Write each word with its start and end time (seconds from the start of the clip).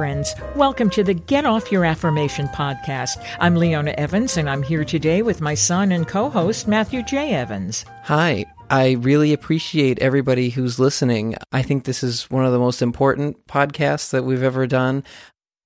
Friends. 0.00 0.34
Welcome 0.56 0.88
to 0.90 1.04
the 1.04 1.12
Get 1.12 1.44
Off 1.44 1.70
Your 1.70 1.84
Affirmation 1.84 2.48
podcast. 2.48 3.22
I'm 3.38 3.54
Leona 3.54 3.90
Evans, 3.98 4.38
and 4.38 4.48
I'm 4.48 4.62
here 4.62 4.82
today 4.82 5.20
with 5.20 5.42
my 5.42 5.52
son 5.52 5.92
and 5.92 6.08
co 6.08 6.30
host, 6.30 6.66
Matthew 6.66 7.02
J. 7.02 7.34
Evans. 7.34 7.84
Hi. 8.04 8.46
I 8.70 8.92
really 8.92 9.34
appreciate 9.34 9.98
everybody 9.98 10.48
who's 10.48 10.78
listening. 10.78 11.34
I 11.52 11.60
think 11.60 11.84
this 11.84 12.02
is 12.02 12.30
one 12.30 12.46
of 12.46 12.52
the 12.52 12.58
most 12.58 12.80
important 12.80 13.46
podcasts 13.46 14.10
that 14.12 14.24
we've 14.24 14.42
ever 14.42 14.66
done. 14.66 15.04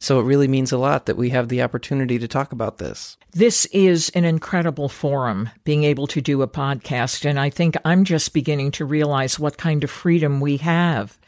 So 0.01 0.19
it 0.19 0.25
really 0.25 0.49
means 0.49 0.73
a 0.73 0.79
lot 0.79 1.07
that 1.07 1.17
we 1.17 1.31
have 1.31 1.49
the 1.49 1.63
opportunity 1.63 2.19
to 2.19 2.27
talk 2.27 2.51
about 2.51 2.79
this. 2.79 3.17
This 3.31 3.67
is 3.67 4.11
an 4.17 4.25
incredible 4.25 4.89
forum, 4.89 5.49
being 5.63 5.85
able 5.85 6.09
to 6.09 6.21
do 6.21 6.43
a 6.43 6.49
podcast. 6.49 7.25
And 7.25 7.39
I 7.39 7.51
think 7.51 7.77
I'm 7.85 8.03
just 8.03 8.35
beginning 8.35 8.73
to 8.73 8.85
realize 8.85 9.39
what 9.39 9.59
kind 9.59 9.85
of 9.85 9.93
freedom 9.93 10.41
we 10.41 10.57
have. 10.57 11.21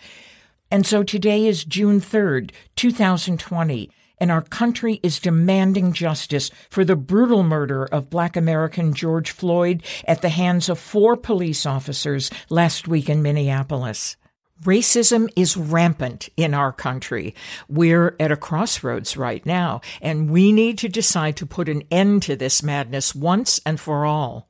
And 0.70 0.84
so 0.84 1.02
today 1.05 1.47
is 1.47 1.65
June 1.65 2.01
3rd, 2.01 2.51
2020, 2.74 3.91
and 4.19 4.30
our 4.33 4.43
country 4.43 4.98
is 5.02 5.20
demanding 5.20 5.93
justice 5.93 6.51
for 6.70 6.84
the 6.84 6.97
brutal 6.97 7.45
murder 7.45 7.84
of 7.84 8.11
black 8.11 8.37
American 8.37 8.93
George 8.93 9.30
Floyd 9.30 9.84
at 10.07 10.23
the 10.23 10.29
hands 10.29 10.69
of 10.69 10.79
four 10.79 11.16
police 11.16 11.66
officers 11.66 12.30
last 12.48 12.88
week 12.88 13.09
in 13.09 13.23
Minneapolis. 13.23 14.16
Racism 14.65 15.29
is 15.37 15.57
rampant 15.57 16.30
in 16.37 16.55
our 16.55 16.73
country. 16.73 17.35
We're 17.69 18.16
at 18.19 18.33
a 18.33 18.37
crossroads 18.37 19.16
right 19.16 19.45
now, 19.45 19.83
and 20.01 20.30
we 20.30 20.51
need 20.51 20.79
to 20.79 20.88
decide 20.88 21.37
to 21.37 21.46
put 21.46 21.69
an 21.69 21.82
end 21.91 22.23
to 22.24 22.37
this 22.37 22.63
madness 22.63 23.15
once 23.15 23.60
and 23.66 23.79
for 23.79 24.07
all. 24.07 24.48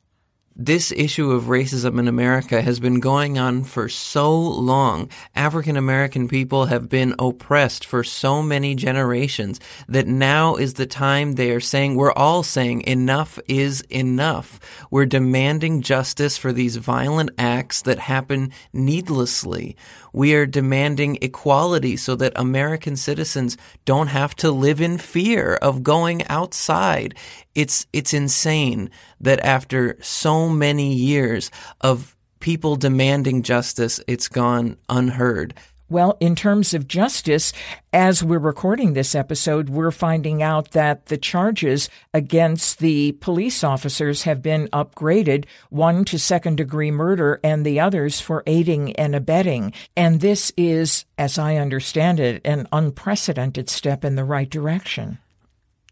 This 0.58 0.90
issue 0.90 1.32
of 1.32 1.44
racism 1.44 1.98
in 1.98 2.08
America 2.08 2.62
has 2.62 2.80
been 2.80 2.98
going 2.98 3.38
on 3.38 3.62
for 3.62 3.90
so 3.90 4.32
long. 4.34 5.10
African 5.34 5.76
American 5.76 6.28
people 6.28 6.64
have 6.64 6.88
been 6.88 7.14
oppressed 7.18 7.84
for 7.84 8.02
so 8.02 8.40
many 8.40 8.74
generations 8.74 9.60
that 9.86 10.06
now 10.06 10.56
is 10.56 10.72
the 10.72 10.86
time 10.86 11.32
they 11.32 11.50
are 11.50 11.60
saying, 11.60 11.94
we're 11.94 12.10
all 12.12 12.42
saying 12.42 12.84
enough 12.86 13.38
is 13.46 13.82
enough. 13.90 14.58
We're 14.90 15.04
demanding 15.04 15.82
justice 15.82 16.38
for 16.38 16.54
these 16.54 16.76
violent 16.76 17.32
acts 17.36 17.82
that 17.82 17.98
happen 17.98 18.50
needlessly. 18.72 19.76
We 20.14 20.34
are 20.34 20.46
demanding 20.46 21.18
equality 21.20 21.98
so 21.98 22.16
that 22.16 22.32
American 22.34 22.96
citizens 22.96 23.58
don't 23.84 24.06
have 24.06 24.34
to 24.36 24.50
live 24.50 24.80
in 24.80 24.96
fear 24.96 25.56
of 25.56 25.82
going 25.82 26.26
outside. 26.28 27.14
It's, 27.56 27.86
it's 27.92 28.14
insane 28.14 28.90
that 29.20 29.44
after 29.44 29.96
so 30.00 30.48
many 30.48 30.94
years 30.94 31.50
of 31.80 32.14
people 32.38 32.76
demanding 32.76 33.42
justice, 33.42 34.00
it's 34.06 34.28
gone 34.28 34.76
unheard. 34.88 35.54
Well, 35.88 36.16
in 36.18 36.34
terms 36.34 36.74
of 36.74 36.88
justice, 36.88 37.52
as 37.92 38.22
we're 38.22 38.40
recording 38.40 38.92
this 38.92 39.14
episode, 39.14 39.68
we're 39.68 39.92
finding 39.92 40.42
out 40.42 40.72
that 40.72 41.06
the 41.06 41.16
charges 41.16 41.88
against 42.12 42.80
the 42.80 43.12
police 43.12 43.62
officers 43.62 44.22
have 44.24 44.42
been 44.42 44.66
upgraded, 44.72 45.44
one 45.70 46.04
to 46.06 46.18
second 46.18 46.56
degree 46.56 46.90
murder 46.90 47.38
and 47.44 47.64
the 47.64 47.78
others 47.78 48.20
for 48.20 48.42
aiding 48.48 48.96
and 48.96 49.14
abetting. 49.14 49.72
And 49.96 50.20
this 50.20 50.52
is, 50.56 51.04
as 51.18 51.38
I 51.38 51.54
understand 51.54 52.18
it, 52.18 52.44
an 52.44 52.66
unprecedented 52.72 53.70
step 53.70 54.04
in 54.04 54.16
the 54.16 54.24
right 54.24 54.50
direction. 54.50 55.18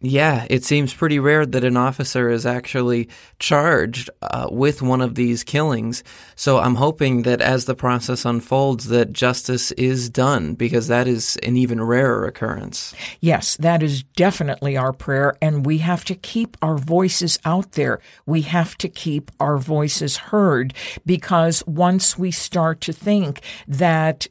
Yeah, 0.07 0.47
it 0.51 0.65
seems 0.65 0.93
pretty 0.93 1.19
rare 1.19 1.47
that 1.47 1.65
an 1.65 1.79
officer 1.79 2.29
is 2.29 2.45
actually 2.45 3.09
charged 3.39 4.11
uh, 4.21 4.49
with 4.51 4.83
one 4.83 5.01
of 5.01 5.15
these 5.15 5.43
killings. 5.43 6.05
So 6.37 6.59
I'm 6.59 6.75
hoping 6.75 7.23
that 7.23 7.41
as 7.41 7.65
the 7.65 7.75
process 7.75 8.27
unfolds, 8.27 8.89
that 8.89 9.15
justice 9.15 9.73
is 9.73 10.11
done 10.11 10.57
because 10.57 10.89
that 10.89 11.09
is 11.09 11.39
an 11.43 11.57
even 11.57 11.83
rarer 11.83 12.27
occurrence. 12.27 12.95
Yes, 13.21 13.57
that 13.57 13.83
is 13.83 14.03
definitely 14.03 14.77
our 14.77 14.93
prayer, 14.93 15.39
and 15.41 15.65
we 15.65 15.79
have 15.79 16.05
to 16.05 16.15
keep 16.15 16.59
our 16.61 16.77
voices 16.77 17.39
out 17.47 17.73
there. 17.73 17.99
We 18.27 18.43
have 18.43 18.77
to 18.79 18.91
keep 18.91 19.31
our 19.41 19.57
voices 19.57 20.19
heard 20.19 20.75
because 21.07 21.63
once 21.67 22.19
we 22.19 22.31
start 22.31 22.83
to 22.83 22.93
think 22.93 23.41
that 23.67 24.27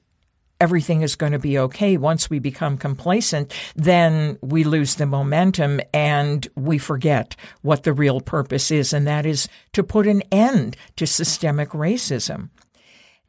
everything 0.63 1.01
is 1.01 1.17
going 1.17 1.33
to 1.33 1.39
be 1.39 1.59
okay. 1.59 1.97
Once 1.97 2.29
we 2.29 2.39
become 2.39 2.77
complacent, 2.77 3.53
then 3.75 4.39
we 4.41 4.63
lose 4.63 4.95
the 4.95 5.05
momentum 5.05 5.81
and 5.93 6.47
we 6.55 6.77
forget 6.77 7.35
what 7.63 7.83
the 7.83 7.91
real 7.91 8.21
purpose 8.21 8.71
is, 8.71 8.93
and 8.93 9.05
that 9.05 9.25
is 9.25 9.49
to 9.73 9.83
put 9.83 10.07
an 10.07 10.21
end 10.31 10.77
to 10.95 11.05
systemic 11.05 11.71
racism. 11.71 12.49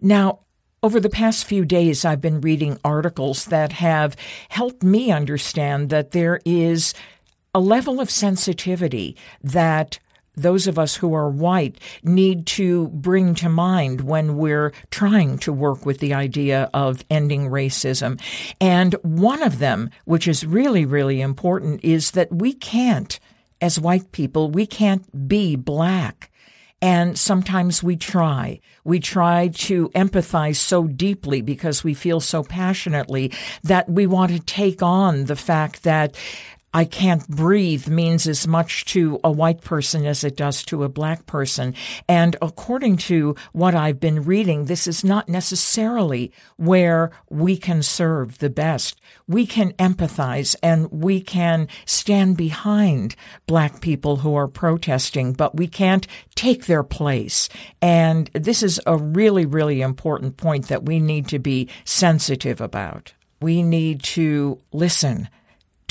Now, 0.00 0.44
over 0.81 1.00
the 1.00 1.11
past 1.11 1.44
few 1.44 1.65
days, 1.65 2.05
I've 2.05 2.21
been 2.21 2.41
reading 2.41 2.78
articles 2.84 3.47
that 3.47 3.73
have 3.73 4.15
helped 4.49 4.84
me 4.84 5.11
understand 5.11 5.91
that 5.91 6.12
there 6.12 6.39
is 6.44 6.94
a 7.53 7.59
level 7.59 8.00
of 8.00 8.11
sensitivity 8.11 9.17
that 9.43 9.99
those 10.37 10.67
of 10.67 10.78
us 10.78 10.97
who 10.97 11.15
are 11.15 11.28
white 11.28 11.81
need 12.03 12.47
to 12.47 12.89
bring 12.89 13.34
to 13.37 13.49
mind 13.49 14.00
when 14.03 14.37
we're 14.37 14.72
trying 14.91 15.39
to 15.39 15.53
work 15.53 15.87
with 15.87 15.99
the 15.99 16.15
idea 16.15 16.71
of 16.75 17.05
ending 17.11 17.49
racism. 17.49 18.21
And 18.61 18.94
one 19.03 19.43
of 19.43 19.59
them, 19.59 19.91
which 20.05 20.28
is 20.28 20.47
really, 20.47 20.84
really 20.84 21.21
important, 21.21 21.84
is 21.84 22.12
that 22.12 22.33
we 22.33 22.53
can't, 22.53 23.19
as 23.61 23.81
white 23.81 24.12
people, 24.12 24.50
we 24.50 24.67
can't 24.67 25.28
be 25.28 25.56
black. 25.56 26.31
And 26.83 27.19
sometimes 27.19 27.83
we 27.83 27.97
try. 27.97 28.61
We 28.84 29.00
try 29.00 29.49
to 29.49 29.89
empathize 29.91 30.56
so 30.56 30.87
deeply 30.87 31.41
because 31.41 31.83
we 31.83 31.94
feel 31.94 32.21
so 32.21 32.43
passionately 32.43 33.33
that 33.62 33.89
we 33.89 34.06
want 34.06 34.33
to 34.33 34.39
take 34.39 34.83
on 34.83 35.25
the 35.25 35.37
fact 35.37 35.84
that 35.84 36.15
I 36.77 36.85
can't 36.85 37.27
breathe 37.29 37.87
means 37.87 38.27
as 38.27 38.49
much 38.49 38.85
to 38.87 39.21
a 39.23 39.31
white 39.31 39.61
person 39.61 40.05
as 40.07 40.25
it 40.25 40.37
does 40.37 40.65
to 40.65 40.83
a 40.83 40.89
black 40.89 41.25
person. 41.25 41.73
And 42.09 42.35
according 42.43 42.97
to 43.09 43.37
what 43.53 43.77
I've 43.77 44.01
been 44.01 44.25
reading, 44.25 44.65
this 44.65 44.89
is 44.89 45.05
not 45.05 45.29
necessarily 45.29 46.33
where 46.57 47.12
we 47.31 47.57
can 47.57 47.85
serve 47.85 48.39
the 48.39 48.51
best. 48.51 49.01
We 49.29 49.47
can 49.47 49.73
empathize 49.75 50.57
and 50.65 50.91
we 50.91 51.21
can 51.21 51.69
stand 51.87 52.37
behind 52.37 53.15
black 53.47 53.81
people 53.81 54.17
who 54.17 54.35
are 54.35 54.49
protesting, 54.49 55.33
but 55.33 55.56
we 55.56 55.69
can't 55.69 56.09
take 56.35 56.67
their 56.67 56.83
place. 56.83 57.49
And 57.81 58.29
this 58.33 58.65
is 58.65 58.81
a 58.85 58.97
really, 58.97 59.47
really 59.47 59.81
important 59.81 60.39
point 60.39 60.67
that 60.67 60.85
we 60.85 60.99
need 60.99 61.29
to 61.29 61.39
be 61.39 61.69
sensitive 61.85 62.61
about. 62.61 63.15
We 63.41 63.62
need 63.62 64.03
to 64.03 64.61
listen 64.73 65.29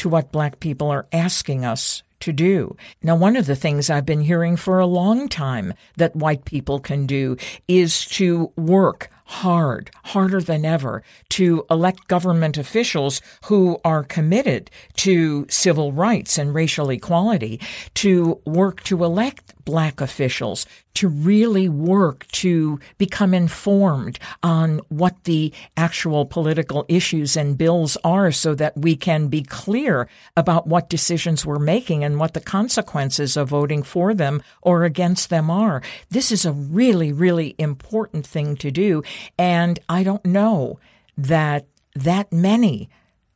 to 0.03 0.09
what 0.09 0.33
black 0.33 0.59
people 0.59 0.89
are 0.91 1.07
asking 1.13 1.63
us 1.63 2.03
to 2.19 2.33
do. 2.33 2.75
Now, 3.01 3.15
one 3.15 3.37
of 3.37 3.45
the 3.45 3.55
things 3.55 3.89
I've 3.89 4.05
been 4.05 4.19
hearing 4.19 4.57
for 4.57 4.79
a 4.79 4.85
long 4.85 5.29
time 5.29 5.73
that 5.95 6.13
white 6.13 6.43
people 6.43 6.81
can 6.81 7.05
do 7.05 7.37
is 7.69 8.03
to 8.17 8.51
work 8.57 9.09
hard, 9.23 9.89
harder 10.03 10.41
than 10.41 10.65
ever, 10.65 11.03
to 11.29 11.65
elect 11.71 12.09
government 12.09 12.57
officials 12.57 13.21
who 13.45 13.79
are 13.85 14.03
committed 14.03 14.69
to 14.97 15.45
civil 15.49 15.93
rights 15.93 16.37
and 16.37 16.53
racial 16.53 16.89
equality, 16.89 17.61
to 17.93 18.41
work 18.45 18.83
to 18.83 19.05
elect 19.05 19.53
black 19.65 20.01
officials, 20.01 20.65
to 20.93 21.07
really 21.07 21.67
work 21.67 22.27
to 22.27 22.79
become 22.97 23.33
informed 23.33 24.19
on 24.43 24.79
what 24.89 25.23
the 25.23 25.51
actual 25.75 26.25
political 26.25 26.85
issues 26.87 27.35
and 27.35 27.57
bills 27.57 27.97
are 28.03 28.31
so 28.31 28.53
that 28.55 28.77
we 28.77 28.95
can 28.95 29.27
be 29.27 29.41
clear 29.41 30.07
about 30.37 30.67
what 30.67 30.89
decisions 30.89 31.45
we're 31.45 31.59
making 31.59 32.03
and 32.03 32.19
what 32.19 32.33
the 32.33 32.41
consequences 32.41 33.35
of 33.35 33.49
voting 33.49 33.83
for 33.83 34.13
them 34.13 34.43
or 34.61 34.83
against 34.83 35.29
them 35.29 35.49
are. 35.49 35.81
This 36.09 36.31
is 36.31 36.45
a 36.45 36.51
really, 36.51 37.11
really 37.11 37.55
important 37.57 38.25
thing 38.25 38.55
to 38.57 38.71
do. 38.71 39.03
And 39.37 39.79
I 39.89 40.03
don't 40.03 40.25
know 40.25 40.79
that 41.17 41.65
that 41.95 42.31
many 42.31 42.89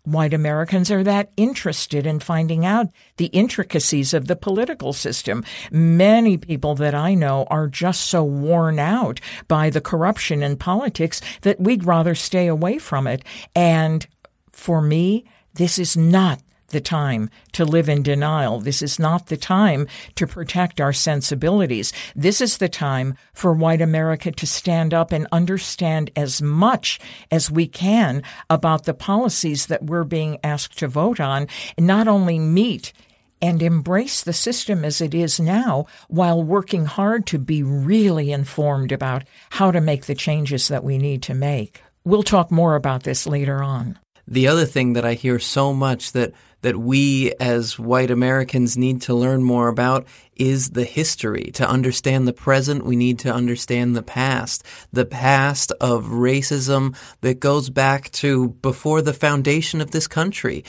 white 0.07 0.33
Americans 0.33 0.89
are 0.89 1.03
that 1.03 1.31
interested 1.35 2.07
in 2.07 2.19
finding 2.19 2.65
out 2.65 2.87
the 3.17 3.25
intricacies 3.27 4.13
of 4.13 4.27
the 4.27 4.35
political 4.35 4.93
system. 4.93 5.43
Many 5.69 6.37
people 6.37 6.75
that 6.75 6.95
I 6.95 7.13
know 7.13 7.45
are 7.49 7.67
just 7.67 8.05
so 8.05 8.23
worn 8.23 8.79
out 8.79 9.19
by 9.47 9.69
the 9.69 9.81
corruption 9.81 10.41
in 10.43 10.55
politics 10.55 11.21
that 11.41 11.59
we'd 11.59 11.85
rather 11.85 12.15
stay 12.15 12.47
away 12.47 12.77
from 12.77 13.05
it. 13.05 13.23
And 13.53 14.07
for 14.51 14.81
me, 14.81 15.25
this 15.55 15.77
is 15.77 15.97
not 15.97 16.41
the 16.69 16.81
time 16.81 17.29
to 17.53 17.65
live 17.65 17.89
in 17.89 18.03
denial. 18.03 18.59
This 18.59 18.81
is 18.81 18.99
not 18.99 19.27
the 19.27 19.37
time 19.37 19.87
to 20.15 20.27
protect 20.27 20.81
our 20.81 20.93
sensibilities. 20.93 21.93
This 22.15 22.41
is 22.41 22.57
the 22.57 22.69
time 22.69 23.15
for 23.33 23.53
white 23.53 23.81
America 23.81 24.31
to 24.31 24.47
stand 24.47 24.93
up 24.93 25.11
and 25.11 25.27
understand 25.31 26.11
as 26.15 26.41
much 26.41 26.99
as 27.31 27.51
we 27.51 27.67
can 27.67 28.23
about 28.49 28.85
the 28.85 28.93
policies 28.93 29.67
that 29.67 29.85
we're 29.85 30.03
being 30.03 30.37
asked 30.43 30.77
to 30.79 30.87
vote 30.87 31.19
on, 31.19 31.47
and 31.77 31.87
not 31.87 32.07
only 32.07 32.39
meet 32.39 32.93
and 33.41 33.61
embrace 33.61 34.23
the 34.23 34.33
system 34.33 34.83
as 34.83 34.99
it 34.99 35.13
is 35.13 35.39
now 35.39 35.85
while 36.07 36.43
working 36.43 36.85
hard 36.85 37.27
to 37.27 37.37
be 37.37 37.61
really 37.61 38.31
informed 38.31 38.91
about 38.91 39.23
how 39.51 39.71
to 39.71 39.79
make 39.79 40.05
the 40.05 40.15
changes 40.15 40.67
that 40.67 40.83
we 40.83 40.97
need 40.97 41.21
to 41.21 41.33
make. 41.33 41.81
We'll 42.03 42.23
talk 42.23 42.51
more 42.51 42.75
about 42.75 43.03
this 43.03 43.27
later 43.27 43.61
on. 43.61 43.99
The 44.27 44.47
other 44.47 44.65
thing 44.65 44.93
that 44.93 45.05
I 45.05 45.13
hear 45.13 45.39
so 45.39 45.73
much 45.73 46.11
that 46.11 46.33
that 46.61 46.75
we 46.75 47.31
as 47.39 47.77
white 47.77 48.09
Americans 48.09 48.77
need 48.77 49.01
to 49.03 49.13
learn 49.13 49.43
more 49.43 49.67
about 49.67 50.07
is 50.35 50.71
the 50.71 50.83
history. 50.83 51.51
To 51.53 51.69
understand 51.69 52.27
the 52.27 52.33
present, 52.33 52.83
we 52.83 52.95
need 52.95 53.19
to 53.19 53.33
understand 53.33 53.95
the 53.95 54.03
past. 54.03 54.63
The 54.91 55.05
past 55.05 55.71
of 55.79 56.05
racism 56.05 56.97
that 57.21 57.39
goes 57.39 57.69
back 57.69 58.11
to 58.13 58.49
before 58.49 59.03
the 59.03 59.13
foundation 59.13 59.81
of 59.81 59.91
this 59.91 60.07
country 60.07 60.63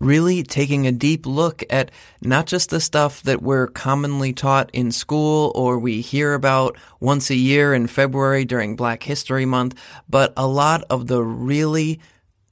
really 0.00 0.42
taking 0.42 0.86
a 0.86 0.92
deep 0.92 1.26
look 1.26 1.62
at 1.68 1.90
not 2.22 2.46
just 2.46 2.70
the 2.70 2.80
stuff 2.80 3.22
that 3.22 3.42
we're 3.42 3.66
commonly 3.66 4.32
taught 4.32 4.70
in 4.72 4.90
school 4.90 5.52
or 5.54 5.78
we 5.78 6.00
hear 6.00 6.32
about 6.32 6.76
once 7.00 7.28
a 7.28 7.34
year 7.34 7.74
in 7.74 7.86
February 7.86 8.46
during 8.46 8.76
Black 8.76 9.02
History 9.02 9.44
Month, 9.44 9.78
but 10.08 10.32
a 10.38 10.46
lot 10.46 10.82
of 10.88 11.06
the 11.06 11.22
really 11.22 12.00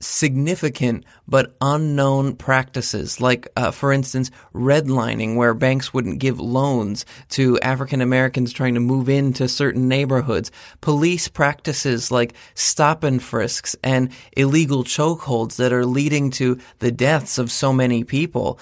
significant 0.01 1.05
but 1.27 1.57
unknown 1.61 2.37
practices, 2.37 3.21
like, 3.21 3.49
uh, 3.57 3.71
for 3.71 3.93
instance, 3.93 4.31
redlining, 4.55 5.37
where 5.37 5.55
banks 5.55 5.93
wouldn't 5.93 6.21
give 6.21 6.39
loans 6.39 7.05
to 7.31 7.59
African 7.61 8.01
Americans 8.01 8.53
trying 8.53 8.75
to 8.75 8.81
move 8.81 9.09
into 9.09 9.49
certain 9.49 9.89
neighborhoods, 9.89 10.51
police 10.81 11.29
practices 11.29 12.11
like 12.11 12.35
stop 12.55 13.03
and 13.03 13.23
frisks 13.23 13.75
and 13.83 14.11
illegal 14.37 14.85
chokeholds 14.85 15.57
that 15.57 15.73
are 15.73 15.87
leading 15.87 16.31
to 16.31 16.59
the 16.79 16.93
deaths 16.93 17.39
of 17.39 17.51
so 17.51 17.73
many 17.73 18.05
people. 18.05 18.59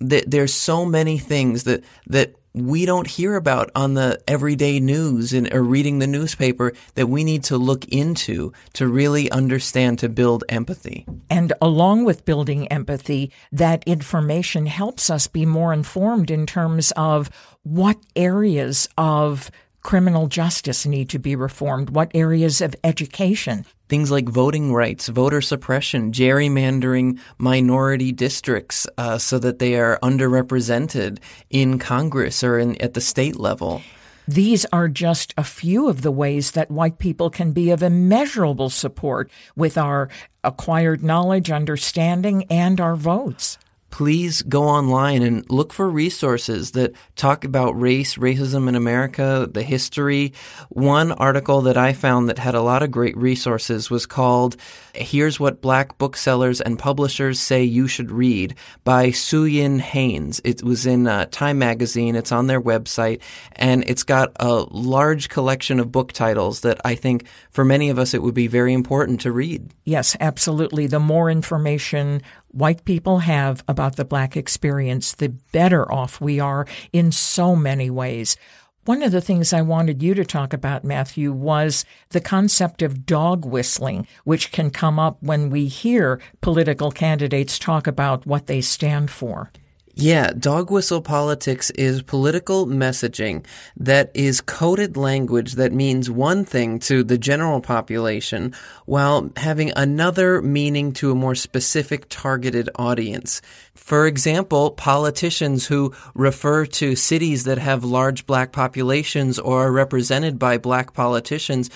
There's 0.00 0.54
so 0.54 0.84
many 0.84 1.18
things 1.18 1.64
that, 1.64 1.82
that 2.06 2.36
we 2.66 2.86
don't 2.86 3.06
hear 3.06 3.36
about 3.36 3.70
on 3.74 3.94
the 3.94 4.20
everyday 4.26 4.80
news 4.80 5.32
and 5.32 5.52
or 5.52 5.62
reading 5.62 5.98
the 5.98 6.06
newspaper 6.06 6.72
that 6.94 7.08
we 7.08 7.24
need 7.24 7.44
to 7.44 7.56
look 7.56 7.84
into 7.86 8.52
to 8.74 8.86
really 8.88 9.30
understand 9.30 9.98
to 9.98 10.08
build 10.08 10.44
empathy. 10.48 11.06
And 11.30 11.52
along 11.60 12.04
with 12.04 12.24
building 12.24 12.68
empathy, 12.68 13.30
that 13.52 13.84
information 13.84 14.66
helps 14.66 15.10
us 15.10 15.26
be 15.26 15.46
more 15.46 15.72
informed 15.72 16.30
in 16.30 16.46
terms 16.46 16.92
of 16.92 17.30
what 17.62 17.98
areas 18.16 18.88
of 18.96 19.50
criminal 19.82 20.26
justice 20.26 20.86
need 20.86 21.08
to 21.10 21.18
be 21.18 21.36
reformed, 21.36 21.90
what 21.90 22.10
areas 22.14 22.60
of 22.60 22.74
education? 22.84 23.64
Things 23.88 24.10
like 24.10 24.28
voting 24.28 24.74
rights, 24.74 25.08
voter 25.08 25.40
suppression, 25.40 26.12
gerrymandering 26.12 27.18
minority 27.38 28.12
districts 28.12 28.86
uh, 28.98 29.18
so 29.18 29.38
that 29.38 29.58
they 29.58 29.76
are 29.76 29.98
underrepresented 30.02 31.18
in 31.50 31.78
Congress 31.78 32.44
or 32.44 32.58
in, 32.58 32.80
at 32.82 32.94
the 32.94 33.00
state 33.00 33.36
level. 33.36 33.82
These 34.26 34.66
are 34.72 34.88
just 34.88 35.32
a 35.38 35.44
few 35.44 35.88
of 35.88 36.02
the 36.02 36.10
ways 36.10 36.50
that 36.50 36.70
white 36.70 36.98
people 36.98 37.30
can 37.30 37.52
be 37.52 37.70
of 37.70 37.82
immeasurable 37.82 38.68
support 38.68 39.30
with 39.56 39.78
our 39.78 40.10
acquired 40.44 41.02
knowledge, 41.02 41.50
understanding, 41.50 42.44
and 42.50 42.78
our 42.78 42.94
votes 42.94 43.58
please 43.90 44.42
go 44.42 44.64
online 44.64 45.22
and 45.22 45.48
look 45.50 45.72
for 45.72 45.88
resources 45.88 46.72
that 46.72 46.92
talk 47.16 47.44
about 47.44 47.80
race, 47.80 48.16
racism 48.16 48.68
in 48.68 48.74
America, 48.74 49.48
the 49.50 49.62
history. 49.62 50.32
One 50.68 51.12
article 51.12 51.62
that 51.62 51.76
I 51.76 51.92
found 51.92 52.28
that 52.28 52.38
had 52.38 52.54
a 52.54 52.62
lot 52.62 52.82
of 52.82 52.90
great 52.90 53.16
resources 53.16 53.90
was 53.90 54.06
called 54.06 54.56
Here's 54.94 55.40
What 55.40 55.60
Black 55.60 55.96
Booksellers 55.98 56.60
and 56.60 56.78
Publishers 56.78 57.40
Say 57.40 57.64
You 57.64 57.88
Should 57.88 58.10
Read 58.10 58.54
by 58.84 59.08
Suyin 59.08 59.80
Haynes. 59.80 60.40
It 60.44 60.62
was 60.62 60.86
in 60.86 61.06
uh, 61.06 61.26
Time 61.30 61.58
Magazine. 61.58 62.16
It's 62.16 62.32
on 62.32 62.46
their 62.46 62.60
website 62.60 63.20
and 63.52 63.84
it's 63.86 64.04
got 64.04 64.32
a 64.36 64.66
large 64.70 65.28
collection 65.28 65.80
of 65.80 65.92
book 65.92 66.12
titles 66.12 66.60
that 66.60 66.80
I 66.84 66.94
think 66.94 67.26
for 67.50 67.64
many 67.64 67.90
of 67.90 67.98
us 67.98 68.14
it 68.14 68.22
would 68.22 68.34
be 68.34 68.46
very 68.46 68.72
important 68.72 69.20
to 69.22 69.32
read. 69.32 69.72
Yes, 69.84 70.16
absolutely. 70.20 70.86
The 70.86 71.00
more 71.00 71.30
information 71.30 72.22
white 72.48 72.84
people 72.84 73.20
have 73.20 73.62
about 73.68 73.96
the 73.96 74.04
black 74.04 74.36
experience, 74.36 75.12
the 75.12 75.28
better 75.28 75.90
off 75.90 76.20
we 76.20 76.40
are 76.40 76.66
in 76.92 77.12
so 77.12 77.54
many 77.54 77.90
ways. 77.90 78.36
One 78.84 79.02
of 79.02 79.12
the 79.12 79.20
things 79.20 79.52
I 79.52 79.60
wanted 79.60 80.02
you 80.02 80.14
to 80.14 80.24
talk 80.24 80.54
about, 80.54 80.82
Matthew, 80.82 81.30
was 81.30 81.84
the 82.08 82.22
concept 82.22 82.80
of 82.80 83.04
dog 83.04 83.44
whistling, 83.44 84.06
which 84.24 84.50
can 84.50 84.70
come 84.70 84.98
up 84.98 85.18
when 85.20 85.50
we 85.50 85.66
hear 85.66 86.20
political 86.40 86.90
candidates 86.90 87.58
talk 87.58 87.86
about 87.86 88.24
what 88.26 88.46
they 88.46 88.62
stand 88.62 89.10
for. 89.10 89.52
Yeah, 90.00 90.30
dog 90.30 90.70
whistle 90.70 91.02
politics 91.02 91.70
is 91.70 92.02
political 92.02 92.66
messaging 92.68 93.44
that 93.76 94.12
is 94.14 94.40
coded 94.40 94.96
language 94.96 95.54
that 95.54 95.72
means 95.72 96.08
one 96.08 96.44
thing 96.44 96.78
to 96.86 97.02
the 97.02 97.18
general 97.18 97.60
population 97.60 98.54
while 98.86 99.28
having 99.36 99.72
another 99.74 100.40
meaning 100.40 100.92
to 100.92 101.10
a 101.10 101.16
more 101.16 101.34
specific 101.34 102.06
targeted 102.08 102.70
audience. 102.76 103.42
For 103.74 104.06
example, 104.06 104.70
politicians 104.70 105.66
who 105.66 105.92
refer 106.14 106.64
to 106.66 106.94
cities 106.94 107.42
that 107.42 107.58
have 107.58 107.82
large 107.82 108.24
black 108.24 108.52
populations 108.52 109.36
or 109.40 109.66
are 109.66 109.72
represented 109.72 110.38
by 110.38 110.58
black 110.58 110.92
politicians 110.92 111.70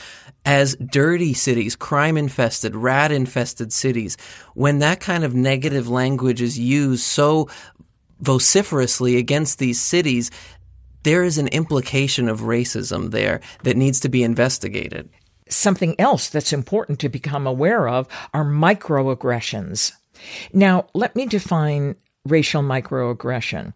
as 0.44 0.76
dirty 0.76 1.34
cities, 1.34 1.74
crime 1.74 2.16
infested, 2.16 2.76
rat 2.76 3.10
infested 3.10 3.72
cities. 3.72 4.16
When 4.54 4.78
that 4.78 5.00
kind 5.00 5.24
of 5.24 5.34
negative 5.34 5.88
language 5.88 6.40
is 6.40 6.56
used 6.56 7.02
so 7.02 7.48
vociferously 8.22 9.16
against 9.16 9.58
these 9.58 9.80
cities, 9.80 10.30
there 11.02 11.24
is 11.24 11.38
an 11.38 11.48
implication 11.48 12.28
of 12.28 12.40
racism 12.40 13.10
there 13.10 13.40
that 13.64 13.76
needs 13.76 14.00
to 14.00 14.08
be 14.08 14.22
investigated. 14.22 15.10
Something 15.48 15.94
else 15.98 16.28
that's 16.28 16.52
important 16.52 17.00
to 17.00 17.08
become 17.08 17.46
aware 17.46 17.88
of 17.88 18.08
are 18.32 18.44
microaggressions. 18.44 19.92
Now, 20.52 20.86
let 20.94 21.16
me 21.16 21.26
define 21.26 21.96
racial 22.24 22.62
microaggression. 22.62 23.74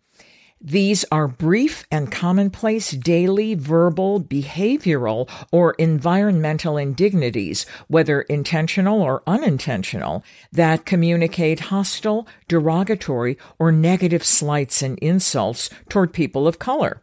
These 0.60 1.04
are 1.12 1.28
brief 1.28 1.86
and 1.92 2.10
commonplace 2.10 2.90
daily 2.90 3.54
verbal, 3.54 4.22
behavioral, 4.22 5.28
or 5.52 5.74
environmental 5.74 6.78
indignities, 6.78 7.66
whether 7.88 8.22
intentional 8.22 9.02
or 9.02 9.22
unintentional, 9.26 10.24
that 10.50 10.86
communicate 10.86 11.60
hostile, 11.60 12.26
derogatory, 12.48 13.36
or 13.58 13.70
negative 13.70 14.24
slights 14.24 14.80
and 14.80 14.98
insults 15.00 15.68
toward 15.90 16.14
people 16.14 16.48
of 16.48 16.58
color. 16.58 17.02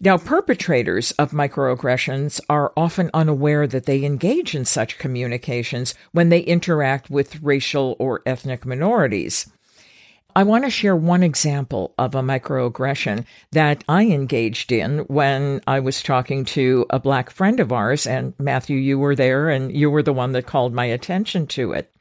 Now, 0.00 0.16
perpetrators 0.18 1.12
of 1.12 1.30
microaggressions 1.30 2.40
are 2.48 2.72
often 2.76 3.10
unaware 3.14 3.66
that 3.66 3.86
they 3.86 4.04
engage 4.04 4.54
in 4.54 4.64
such 4.64 4.98
communications 4.98 5.94
when 6.12 6.30
they 6.30 6.40
interact 6.40 7.10
with 7.10 7.42
racial 7.42 7.94
or 7.98 8.22
ethnic 8.26 8.66
minorities. 8.66 9.50
I 10.36 10.42
want 10.42 10.64
to 10.64 10.70
share 10.70 10.96
one 10.96 11.22
example 11.22 11.94
of 11.96 12.16
a 12.16 12.22
microaggression 12.22 13.24
that 13.52 13.84
I 13.88 14.06
engaged 14.06 14.72
in 14.72 15.00
when 15.00 15.60
I 15.66 15.78
was 15.78 16.02
talking 16.02 16.44
to 16.46 16.86
a 16.90 16.98
black 16.98 17.30
friend 17.30 17.60
of 17.60 17.72
ours. 17.72 18.04
And 18.04 18.34
Matthew, 18.38 18.76
you 18.76 18.98
were 18.98 19.14
there 19.14 19.48
and 19.48 19.74
you 19.74 19.90
were 19.90 20.02
the 20.02 20.12
one 20.12 20.32
that 20.32 20.46
called 20.46 20.74
my 20.74 20.86
attention 20.86 21.46
to 21.48 21.72
it. 21.72 21.94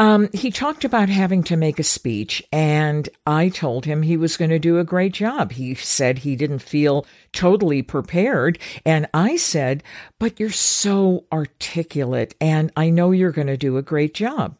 Um, 0.00 0.28
he 0.32 0.50
talked 0.50 0.84
about 0.84 1.08
having 1.08 1.42
to 1.44 1.56
make 1.56 1.80
a 1.80 1.82
speech, 1.82 2.40
and 2.52 3.08
I 3.26 3.48
told 3.48 3.84
him 3.84 4.02
he 4.02 4.16
was 4.16 4.36
going 4.36 4.50
to 4.50 4.58
do 4.60 4.78
a 4.78 4.84
great 4.84 5.12
job. 5.12 5.50
He 5.52 5.74
said 5.74 6.18
he 6.18 6.36
didn't 6.36 6.60
feel 6.60 7.04
totally 7.32 7.82
prepared. 7.82 8.60
And 8.86 9.08
I 9.12 9.34
said, 9.34 9.82
But 10.20 10.38
you're 10.38 10.50
so 10.50 11.24
articulate, 11.32 12.36
and 12.40 12.70
I 12.76 12.90
know 12.90 13.10
you're 13.10 13.32
going 13.32 13.48
to 13.48 13.56
do 13.56 13.76
a 13.76 13.82
great 13.82 14.14
job. 14.14 14.56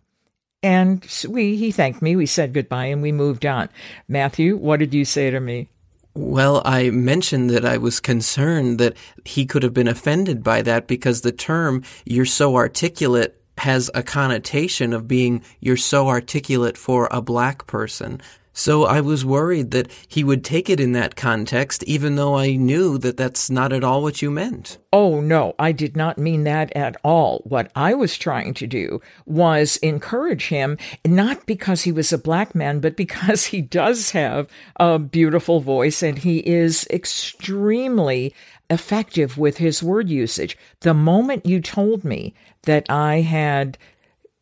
And 0.63 1.07
we, 1.29 1.57
he 1.57 1.71
thanked 1.71 2.03
me. 2.03 2.17
We 2.17 2.27
said 2.27 2.53
goodbye 2.53 2.87
and 2.87 3.01
we 3.01 3.13
moved 3.13 3.47
on. 3.47 3.69
Matthew, 4.09 4.57
what 4.57 4.81
did 4.81 4.93
you 4.93 5.05
say 5.05 5.31
to 5.31 5.41
me? 5.41 5.69
Well, 6.15 6.63
I 6.65 6.91
mentioned 6.91 7.51
that 7.51 7.65
I 7.65 7.79
was 7.79 8.01
concerned 8.01 8.79
that 8.79 8.97
he 9.25 9.47
could 9.47 9.63
have 9.63 9.75
been 9.75 9.87
offended 9.87 10.43
by 10.43 10.63
that 10.63 10.89
because 10.89 11.21
the 11.21 11.31
term 11.31 11.85
you're 12.05 12.25
so 12.25 12.57
articulate 12.57 13.41
has 13.59 13.89
a 13.95 14.03
connotation 14.03 14.93
of 14.93 15.07
being 15.07 15.45
you're 15.61 15.77
so 15.77 16.09
articulate 16.09 16.77
for 16.77 17.09
a 17.13 17.23
black 17.23 17.67
person. 17.69 18.21
So 18.59 18.87
I 18.87 19.01
was 19.01 19.25
worried 19.25 19.71
that 19.71 19.89
he 20.09 20.25
would 20.25 20.43
take 20.43 20.69
it 20.69 20.81
in 20.81 20.91
that 20.91 21.15
context, 21.15 21.85
even 21.85 22.17
though 22.17 22.37
I 22.37 22.57
knew 22.57 22.99
that 22.99 23.17
that's 23.17 23.49
not 23.49 23.73
at 23.73 23.85
all 23.85 24.03
what 24.03 24.21
you 24.21 24.33
meant. 24.33 24.79
Oh, 24.93 25.21
no, 25.21 25.55
I 25.61 25.71
did 25.71 25.97
not 25.97 26.19
mean 26.19 26.43
that 26.43 26.75
at 26.75 26.97
all. 27.05 27.41
What 27.45 27.71
I 27.77 27.95
was 27.95 28.19
trying 28.19 28.55
to 28.55 28.67
do 28.67 29.01
was 29.27 29.77
encourage 29.77 30.49
him, 30.49 30.77
not 31.07 31.47
because 31.47 31.83
he 31.83 31.93
was 31.93 32.13
a 32.13 32.19
black 32.19 32.53
man, 32.53 32.81
but 32.81 32.97
because 32.97 33.45
he 33.45 33.61
does 33.63 34.11
have 34.11 34.49
a 34.81 34.99
beautiful 34.99 35.61
voice 35.61 36.03
and 36.03 36.19
he 36.19 36.39
is 36.39 36.85
extremely 36.91 38.35
effective 38.69 39.39
with 39.39 39.59
his 39.59 39.85
word 39.85 40.11
usage. 40.11 40.59
The 40.81 40.95
moment 40.95 41.47
you 41.47 41.61
told 41.61 42.03
me 42.03 42.35
that 42.65 42.91
I 42.91 43.21
had 43.21 43.79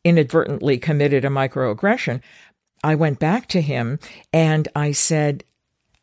inadvertently 0.06 0.78
committed 0.78 1.24
a 1.24 1.28
microaggression, 1.28 2.22
I 2.82 2.94
went 2.94 3.18
back 3.18 3.48
to 3.48 3.60
him 3.60 3.98
and 4.32 4.68
I 4.74 4.92
said, 4.92 5.44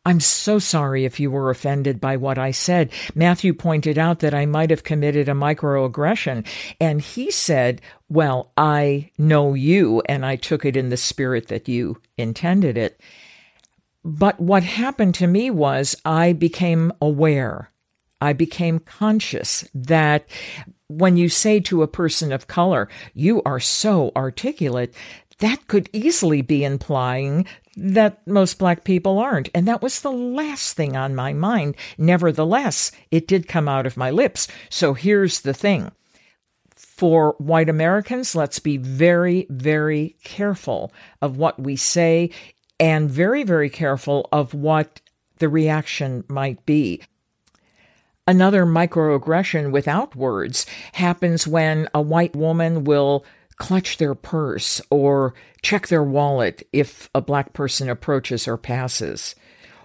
I'm 0.06 0.20
so 0.20 0.58
sorry 0.58 1.06
if 1.06 1.18
you 1.18 1.30
were 1.30 1.48
offended 1.48 1.98
by 1.98 2.16
what 2.16 2.36
I 2.36 2.50
said. 2.50 2.92
Matthew 3.14 3.54
pointed 3.54 3.96
out 3.96 4.18
that 4.18 4.34
I 4.34 4.44
might 4.44 4.68
have 4.68 4.84
committed 4.84 5.30
a 5.30 5.32
microaggression, 5.32 6.46
and 6.78 7.00
he 7.00 7.30
said, 7.30 7.80
Well, 8.10 8.52
I 8.54 9.10
know 9.16 9.54
you, 9.54 10.02
and 10.06 10.26
I 10.26 10.36
took 10.36 10.66
it 10.66 10.76
in 10.76 10.90
the 10.90 10.98
spirit 10.98 11.48
that 11.48 11.68
you 11.68 12.02
intended 12.18 12.76
it. 12.76 13.00
But 14.04 14.38
what 14.38 14.62
happened 14.62 15.14
to 15.16 15.26
me 15.26 15.50
was 15.50 15.96
I 16.04 16.34
became 16.34 16.92
aware. 17.00 17.70
I 18.20 18.34
became 18.34 18.80
conscious 18.80 19.66
that 19.74 20.26
when 20.88 21.16
you 21.16 21.28
say 21.28 21.60
to 21.60 21.82
a 21.82 21.88
person 21.88 22.32
of 22.32 22.46
color, 22.46 22.88
you 23.14 23.42
are 23.44 23.60
so 23.60 24.12
articulate, 24.14 24.94
that 25.44 25.68
could 25.68 25.90
easily 25.92 26.40
be 26.40 26.64
implying 26.64 27.44
that 27.76 28.26
most 28.26 28.58
black 28.58 28.82
people 28.82 29.18
aren't. 29.18 29.50
And 29.54 29.68
that 29.68 29.82
was 29.82 30.00
the 30.00 30.10
last 30.10 30.74
thing 30.74 30.96
on 30.96 31.14
my 31.14 31.34
mind. 31.34 31.76
Nevertheless, 31.98 32.90
it 33.10 33.28
did 33.28 33.46
come 33.46 33.68
out 33.68 33.84
of 33.84 33.98
my 33.98 34.10
lips. 34.10 34.48
So 34.70 34.94
here's 34.94 35.42
the 35.42 35.52
thing. 35.52 35.92
For 36.74 37.34
white 37.38 37.68
Americans, 37.68 38.34
let's 38.34 38.58
be 38.58 38.78
very, 38.78 39.46
very 39.50 40.16
careful 40.24 40.92
of 41.20 41.36
what 41.36 41.60
we 41.60 41.76
say 41.76 42.30
and 42.80 43.10
very, 43.10 43.42
very 43.42 43.68
careful 43.68 44.28
of 44.32 44.54
what 44.54 45.02
the 45.40 45.50
reaction 45.50 46.24
might 46.26 46.64
be. 46.64 47.02
Another 48.26 48.64
microaggression 48.64 49.70
without 49.70 50.16
words 50.16 50.64
happens 50.92 51.46
when 51.46 51.86
a 51.92 52.00
white 52.00 52.34
woman 52.34 52.84
will 52.84 53.26
clutch 53.56 53.96
their 53.96 54.14
purse 54.14 54.80
or 54.90 55.34
check 55.62 55.88
their 55.88 56.02
wallet 56.02 56.66
if 56.72 57.08
a 57.14 57.20
black 57.20 57.52
person 57.52 57.88
approaches 57.88 58.48
or 58.48 58.56
passes. 58.56 59.34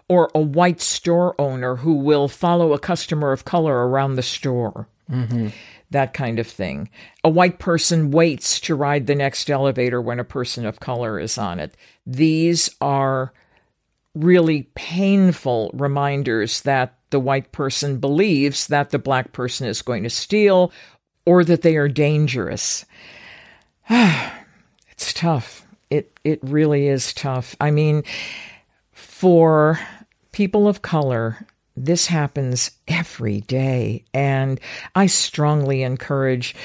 Or 0.07 0.31
a 0.33 0.41
white 0.41 0.81
store 0.81 1.39
owner 1.39 1.75
who 1.75 1.93
will 1.93 2.27
follow 2.27 2.73
a 2.73 2.79
customer 2.79 3.31
of 3.31 3.45
color 3.45 3.87
around 3.87 4.15
the 4.15 4.23
store. 4.23 4.87
Mm-hmm. 5.09 5.49
That 5.91 6.13
kind 6.13 6.39
of 6.39 6.47
thing. 6.47 6.89
A 7.23 7.29
white 7.29 7.59
person 7.59 8.11
waits 8.11 8.59
to 8.61 8.75
ride 8.75 9.07
the 9.07 9.15
next 9.15 9.49
elevator 9.49 10.01
when 10.01 10.19
a 10.19 10.23
person 10.23 10.65
of 10.65 10.79
color 10.79 11.19
is 11.19 11.37
on 11.37 11.59
it. 11.59 11.75
These 12.05 12.69
are 12.81 13.33
really 14.15 14.63
painful 14.75 15.71
reminders 15.73 16.61
that 16.61 16.97
the 17.11 17.19
white 17.19 17.51
person 17.51 17.97
believes 17.97 18.67
that 18.67 18.89
the 18.89 18.99
black 18.99 19.31
person 19.31 19.67
is 19.67 19.81
going 19.81 20.03
to 20.03 20.09
steal 20.09 20.71
or 21.25 21.43
that 21.43 21.61
they 21.61 21.75
are 21.75 21.87
dangerous. 21.87 22.85
it's 24.89 25.13
tough. 25.13 25.65
It 25.89 26.19
it 26.23 26.39
really 26.43 26.87
is 26.87 27.13
tough. 27.13 27.55
I 27.59 27.71
mean, 27.71 28.03
for 28.91 29.79
people 30.31 30.67
of 30.67 30.83
color, 30.83 31.47
this 31.75 32.05
happens 32.07 32.71
every 32.87 33.41
day, 33.41 34.05
and 34.13 34.59
I 34.93 35.07
strongly 35.07 35.81
encourage 35.81 36.55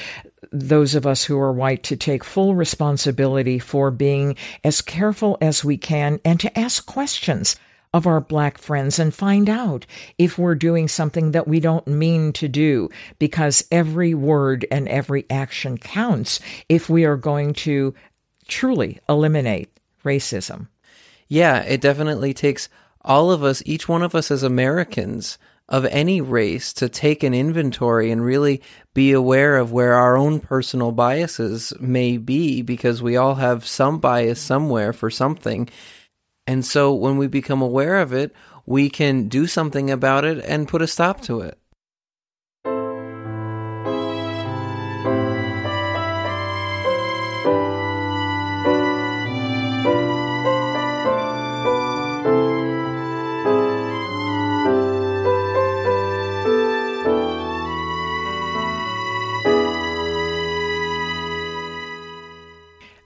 those 0.51 0.93
of 0.93 1.07
us 1.07 1.23
who 1.23 1.39
are 1.39 1.51
white 1.51 1.81
to 1.83 1.97
take 1.97 2.23
full 2.23 2.53
responsibility 2.53 3.57
for 3.57 3.89
being 3.89 4.35
as 4.63 4.81
careful 4.81 5.37
as 5.41 5.65
we 5.65 5.77
can 5.77 6.19
and 6.23 6.39
to 6.39 6.59
ask 6.59 6.85
questions 6.85 7.55
of 7.95 8.05
our 8.05 8.19
black 8.19 8.57
friends 8.57 8.99
and 8.99 9.13
find 9.13 9.49
out 9.49 9.85
if 10.17 10.37
we're 10.37 10.53
doing 10.53 10.85
something 10.85 11.31
that 11.31 11.47
we 11.47 11.61
don't 11.61 11.87
mean 11.87 12.33
to 12.33 12.49
do 12.49 12.89
because 13.19 13.65
every 13.71 14.13
word 14.13 14.67
and 14.69 14.89
every 14.89 15.25
action 15.29 15.77
counts 15.77 16.41
if 16.67 16.89
we 16.89 17.05
are 17.05 17.15
going 17.15 17.53
to 17.53 17.93
truly 18.49 18.99
eliminate 19.07 19.69
racism. 20.03 20.67
Yeah, 21.29 21.61
it 21.61 21.79
definitely 21.79 22.33
takes 22.33 22.67
all 22.99 23.31
of 23.31 23.45
us, 23.45 23.63
each 23.65 23.87
one 23.87 24.03
of 24.03 24.13
us 24.13 24.29
as 24.29 24.43
Americans 24.43 25.37
of 25.69 25.85
any 25.85 26.19
race, 26.19 26.73
to 26.73 26.89
take 26.89 27.23
an 27.23 27.33
inventory 27.33 28.11
and 28.11 28.25
really 28.25 28.61
be 28.93 29.13
aware 29.13 29.55
of 29.55 29.71
where 29.71 29.93
our 29.93 30.17
own 30.17 30.41
personal 30.41 30.91
biases 30.91 31.71
may 31.79 32.17
be 32.17 32.61
because 32.61 33.01
we 33.01 33.15
all 33.15 33.35
have 33.35 33.65
some 33.65 33.99
bias 33.99 34.41
somewhere 34.41 34.91
for 34.91 35.09
something. 35.09 35.69
And 36.47 36.65
so 36.65 36.93
when 36.93 37.17
we 37.17 37.27
become 37.27 37.61
aware 37.61 37.99
of 37.99 38.13
it, 38.13 38.33
we 38.65 38.89
can 38.89 39.27
do 39.27 39.47
something 39.47 39.89
about 39.89 40.25
it 40.25 40.43
and 40.45 40.67
put 40.67 40.81
a 40.81 40.87
stop 40.87 41.21
to 41.21 41.41
it. 41.41 41.57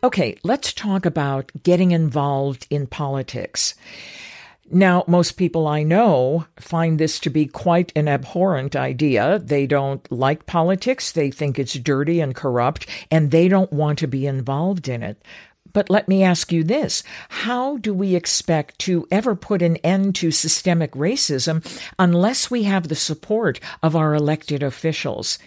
Okay, 0.09 0.35
let's 0.41 0.73
talk 0.73 1.05
about 1.05 1.51
getting 1.61 1.91
involved 1.91 2.65
in 2.71 2.87
politics. 2.87 3.75
Now, 4.71 5.03
most 5.05 5.33
people 5.33 5.67
I 5.67 5.83
know 5.83 6.47
find 6.59 6.97
this 6.97 7.19
to 7.19 7.29
be 7.29 7.45
quite 7.45 7.91
an 7.95 8.07
abhorrent 8.07 8.75
idea. 8.75 9.37
They 9.37 9.67
don't 9.67 10.11
like 10.11 10.47
politics. 10.47 11.11
They 11.11 11.29
think 11.29 11.59
it's 11.59 11.75
dirty 11.75 12.21
and 12.21 12.33
corrupt, 12.33 12.87
and 13.11 13.29
they 13.29 13.47
don't 13.47 13.71
want 13.71 13.99
to 13.99 14.07
be 14.07 14.25
involved 14.25 14.89
in 14.89 15.03
it. 15.03 15.21
But 15.73 15.91
let 15.91 16.07
me 16.07 16.23
ask 16.23 16.51
you 16.51 16.63
this 16.63 17.03
How 17.29 17.77
do 17.77 17.93
we 17.93 18.15
expect 18.15 18.79
to 18.79 19.07
ever 19.11 19.35
put 19.35 19.61
an 19.61 19.75
end 19.77 20.15
to 20.15 20.31
systemic 20.31 20.93
racism 20.93 21.63
unless 21.99 22.49
we 22.49 22.63
have 22.63 22.87
the 22.87 22.95
support 22.95 23.59
of 23.83 23.95
our 23.95 24.15
elected 24.15 24.63
officials? 24.63 25.37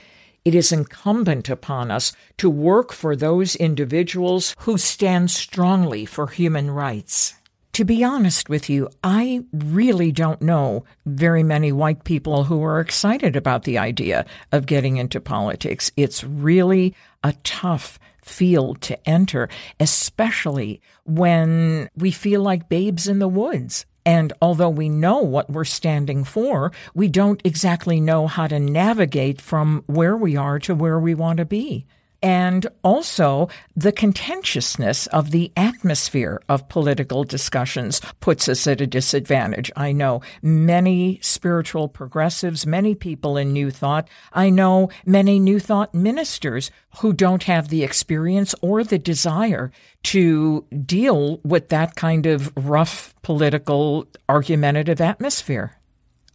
It 0.45 0.55
is 0.55 0.73
incumbent 0.73 1.49
upon 1.49 1.91
us 1.91 2.13
to 2.39 2.51
work 2.51 2.93
for 2.93 3.15
those 3.15 3.57
individuals 3.57 4.55
who 4.61 4.77
stand 4.77 5.31
strongly 5.31 6.05
for 6.05 6.27
human 6.27 6.71
rights. 6.71 7.35
To 7.75 7.85
be 7.87 8.05
honest 8.05 8.51
with 8.51 8.69
you, 8.69 8.91
I 9.03 9.45
really 9.51 10.13
don't 10.13 10.43
know 10.43 10.85
very 11.07 11.43
many 11.43 11.73
white 11.73 12.05
people 12.05 12.45
who 12.45 12.63
are 12.63 12.81
excited 12.81 13.35
about 13.35 13.65
the 13.65 13.79
idea 13.79 14.27
of 14.53 14.67
getting 14.67 14.99
into 14.99 15.23
politics. 15.23 15.91
It's 15.97 16.23
really 16.23 16.95
a 17.25 17.33
tough 17.45 17.99
field 18.23 18.83
to 18.83 19.09
enter, 19.09 19.49
especially 19.81 20.83
when 21.05 21.89
we 21.97 22.11
feel 22.11 22.43
like 22.43 22.69
babes 22.69 23.09
in 23.09 23.21
the 23.21 23.29
woods. 23.29 23.87
And 24.05 24.33
although 24.43 24.71
we 24.71 24.89
know 24.89 25.19
what 25.19 25.51
we're 25.51 25.65
standing 25.65 26.25
for, 26.25 26.73
we 26.95 27.09
don't 27.09 27.41
exactly 27.45 28.01
know 28.01 28.27
how 28.27 28.47
to 28.49 28.59
navigate 28.59 29.41
from 29.41 29.85
where 29.87 30.17
we 30.17 30.37
are 30.37 30.59
to 30.61 30.75
where 30.75 30.99
we 30.99 31.15
want 31.15 31.39
to 31.39 31.45
be 31.45 31.87
and 32.23 32.67
also 32.85 33.49
the 33.75 33.93
contentiousness 33.93 35.07
of 35.09 35.31
the 35.31 35.51
atmosphere 35.57 36.41
of 36.49 36.69
political 36.69 37.25
discussions 37.25 38.01
puts 38.21 38.49
us 38.49 38.67
at 38.67 38.81
a 38.81 38.87
disadvantage. 38.87 39.73
I 39.77 39.93
know 39.93 40.23
many 40.41 41.19
spiritual 41.21 41.89
progressives, 41.89 42.67
many 42.67 42.95
people 42.95 43.37
in 43.37 43.53
New 43.53 43.71
Thought. 43.71 44.09
I 44.33 44.51
know 44.51 44.91
many 45.05 45.41
New 45.41 45.59
Thought 45.59 45.95
ministers 45.95 46.71
who 46.99 47.13
don't 47.13 47.45
have 47.45 47.69
the 47.69 47.83
experience 47.83 48.55
or 48.63 48.85
the 48.85 48.99
desire 48.99 49.73
to 50.05 50.65
deal 50.85 51.39
with 51.39 51.71
that 51.71 51.97
kind 51.97 52.27
of 52.27 52.53
rough 52.57 53.15
political 53.23 54.07
argumentative 54.29 55.01
atmosphere. 55.01 55.79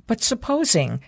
But 0.07 0.23
supposing 0.23 1.01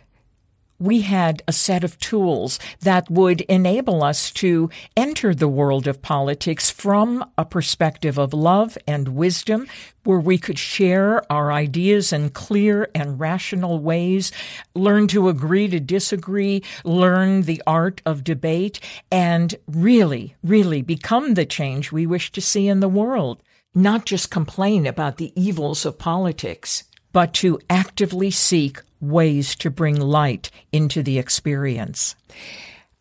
we 0.80 1.02
had 1.02 1.44
a 1.48 1.54
set 1.54 1.84
of 1.84 2.00
tools 2.00 2.58
that 2.80 3.10
would 3.12 3.42
enable 3.42 4.04
us 4.04 4.32
to 4.32 4.70
enter 4.96 5.36
the 5.36 5.48
world 5.48 5.88
of 5.88 6.02
politics 6.02 6.72
from 6.72 7.30
a 7.38 7.46
perspective 7.46 8.18
of 8.18 8.34
love 8.34 8.78
and 8.88 9.10
wisdom, 9.10 9.68
where 10.06 10.20
we 10.20 10.38
could 10.38 10.58
share 10.58 11.22
our 11.32 11.52
ideas 11.52 12.14
in 12.14 12.30
clear 12.30 12.90
and 12.96 13.20
rational 13.20 13.80
ways, 13.80 14.32
learn 14.74 15.08
to 15.08 15.30
agree 15.30 15.68
to 15.68 15.80
disagree, 15.80 16.64
learn 16.84 17.42
the 17.44 17.62
art 17.68 18.02
of 18.06 18.24
debate, 18.24 18.80
and 19.12 19.56
really, 19.68 20.36
really 20.42 20.82
become 20.82 21.34
the 21.34 21.46
change 21.46 21.92
we 21.92 22.08
wish 22.08 22.32
to 22.32 22.42
see 22.42 22.68
in 22.68 22.80
the 22.80 22.90
world. 22.90 23.44
Not 23.76 24.06
just 24.06 24.32
complain 24.32 24.88
about 24.88 25.18
the 25.18 25.32
evils 25.40 25.86
of 25.86 26.00
politics, 26.00 26.86
but 27.12 27.34
to 27.36 27.60
actively 27.70 28.32
seek 28.32 28.80
ways 29.02 29.56
to 29.56 29.70
bring 29.70 30.00
light 30.00 30.52
into 30.72 31.02
the 31.02 31.18
experience. 31.18 32.16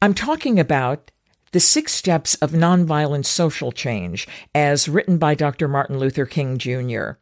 I'm 0.01 0.15
talking 0.15 0.61
about 0.61 1.11
the 1.53 1.61
Six 1.61 1.93
Steps 1.93 2.35
of 2.37 2.53
Nonviolent 2.53 3.27
Social 3.27 3.73
Change, 3.73 4.29
as 4.55 4.89
written 4.89 5.19
by 5.19 5.35
Dr. 5.35 5.67
Martin 5.67 5.99
Luther 5.99 6.27
King 6.27 6.59
Jr. 6.59 7.13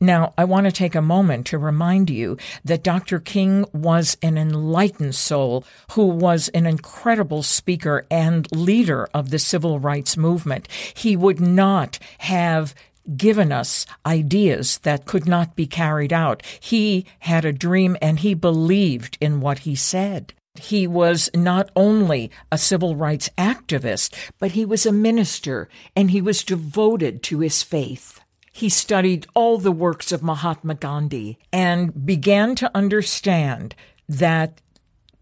Now, 0.00 0.34
I 0.36 0.44
want 0.44 0.66
to 0.66 0.72
take 0.72 0.94
a 0.94 1.02
moment 1.02 1.46
to 1.46 1.58
remind 1.58 2.10
you 2.10 2.36
that 2.64 2.82
Dr. 2.82 3.20
King 3.20 3.64
was 3.72 4.16
an 4.22 4.36
enlightened 4.36 5.14
soul 5.14 5.64
who 5.92 6.06
was 6.06 6.48
an 6.48 6.66
incredible 6.66 7.42
speaker 7.42 8.06
and 8.10 8.50
leader 8.54 9.08
of 9.14 9.30
the 9.30 9.38
civil 9.38 9.78
rights 9.78 10.16
movement. 10.16 10.68
He 10.94 11.16
would 11.16 11.40
not 11.40 11.98
have 12.18 12.74
given 13.16 13.52
us 13.52 13.86
ideas 14.06 14.78
that 14.78 15.06
could 15.06 15.26
not 15.26 15.56
be 15.56 15.66
carried 15.66 16.12
out. 16.12 16.42
He 16.60 17.06
had 17.20 17.44
a 17.44 17.52
dream 17.52 17.96
and 18.00 18.20
he 18.20 18.34
believed 18.34 19.18
in 19.20 19.40
what 19.40 19.60
he 19.60 19.74
said. 19.74 20.32
He 20.54 20.86
was 20.86 21.28
not 21.34 21.70
only 21.74 22.30
a 22.52 22.58
civil 22.58 22.94
rights 22.94 23.28
activist, 23.36 24.14
but 24.38 24.52
he 24.52 24.64
was 24.64 24.86
a 24.86 24.92
minister 24.92 25.68
and 25.96 26.10
he 26.10 26.20
was 26.20 26.44
devoted 26.44 27.22
to 27.24 27.40
his 27.40 27.62
faith. 27.62 28.20
He 28.52 28.68
studied 28.68 29.26
all 29.34 29.58
the 29.58 29.72
works 29.72 30.12
of 30.12 30.22
Mahatma 30.22 30.76
Gandhi 30.76 31.38
and 31.52 32.06
began 32.06 32.54
to 32.56 32.70
understand 32.72 33.74
that 34.08 34.60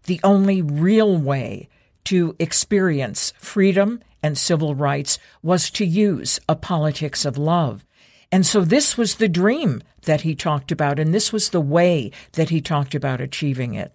the 0.03 0.19
only 0.23 0.61
real 0.61 1.17
way 1.17 1.67
to 2.05 2.35
experience 2.37 3.33
freedom 3.37 4.01
and 4.23 4.37
civil 4.37 4.73
rights 4.73 5.19
was 5.43 5.69
to 5.71 5.85
use 5.85 6.39
a 6.49 6.55
politics 6.55 7.25
of 7.25 7.37
love. 7.37 7.85
And 8.31 8.45
so 8.45 8.61
this 8.61 8.97
was 8.97 9.15
the 9.15 9.29
dream 9.29 9.83
that 10.03 10.21
he 10.21 10.33
talked 10.33 10.71
about, 10.71 10.97
and 10.97 11.13
this 11.13 11.31
was 11.31 11.49
the 11.49 11.61
way 11.61 12.09
that 12.31 12.49
he 12.49 12.61
talked 12.61 12.95
about 12.95 13.21
achieving 13.21 13.75
it. 13.75 13.91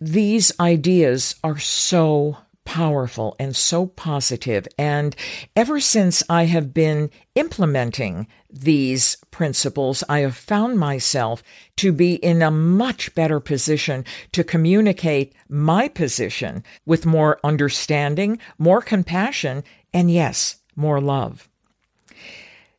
These 0.00 0.50
ideas 0.58 1.36
are 1.44 1.58
so 1.58 2.38
powerful 2.64 3.36
and 3.38 3.54
so 3.54 3.86
positive. 3.86 4.66
And 4.78 5.16
ever 5.56 5.80
since 5.80 6.22
I 6.28 6.44
have 6.44 6.72
been 6.72 7.10
implementing 7.34 8.26
these 8.50 9.16
principles, 9.30 10.04
I 10.08 10.20
have 10.20 10.36
found 10.36 10.78
myself 10.78 11.42
to 11.76 11.92
be 11.92 12.14
in 12.14 12.42
a 12.42 12.50
much 12.50 13.14
better 13.14 13.40
position 13.40 14.04
to 14.32 14.44
communicate 14.44 15.34
my 15.48 15.88
position 15.88 16.62
with 16.86 17.06
more 17.06 17.40
understanding, 17.42 18.38
more 18.58 18.82
compassion, 18.82 19.64
and 19.92 20.10
yes, 20.10 20.56
more 20.76 21.00
love. 21.00 21.48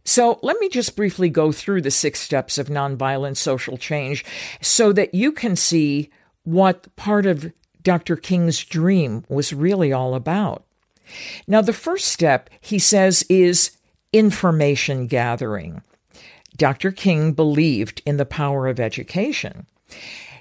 So 0.06 0.40
let 0.42 0.60
me 0.60 0.68
just 0.70 0.96
briefly 0.96 1.30
go 1.30 1.52
through 1.52 1.82
the 1.82 1.92
six 1.92 2.20
steps 2.20 2.58
of 2.58 2.68
nonviolent 2.68 3.38
social 3.38 3.78
change 3.78 4.26
so 4.62 4.92
that 4.94 5.14
you 5.14 5.32
can 5.32 5.56
see 5.56 6.10
what 6.44 6.94
part 6.96 7.26
of 7.26 7.52
Dr. 7.84 8.16
King's 8.16 8.64
dream 8.64 9.26
was 9.30 9.54
really 9.54 9.92
all 9.92 10.16
about. 10.16 10.64
Now, 11.48 11.62
the 11.62 11.74
first 11.74 12.08
step, 12.08 12.50
he 12.62 12.80
says, 12.80 13.24
is 13.30 13.78
information 14.12 15.08
gathering. 15.08 15.82
Dr. 16.56 16.92
King 16.92 17.34
believed 17.34 18.02
in 18.06 18.18
the 18.18 18.26
power 18.26 18.68
of 18.68 18.80
education. 18.80 19.66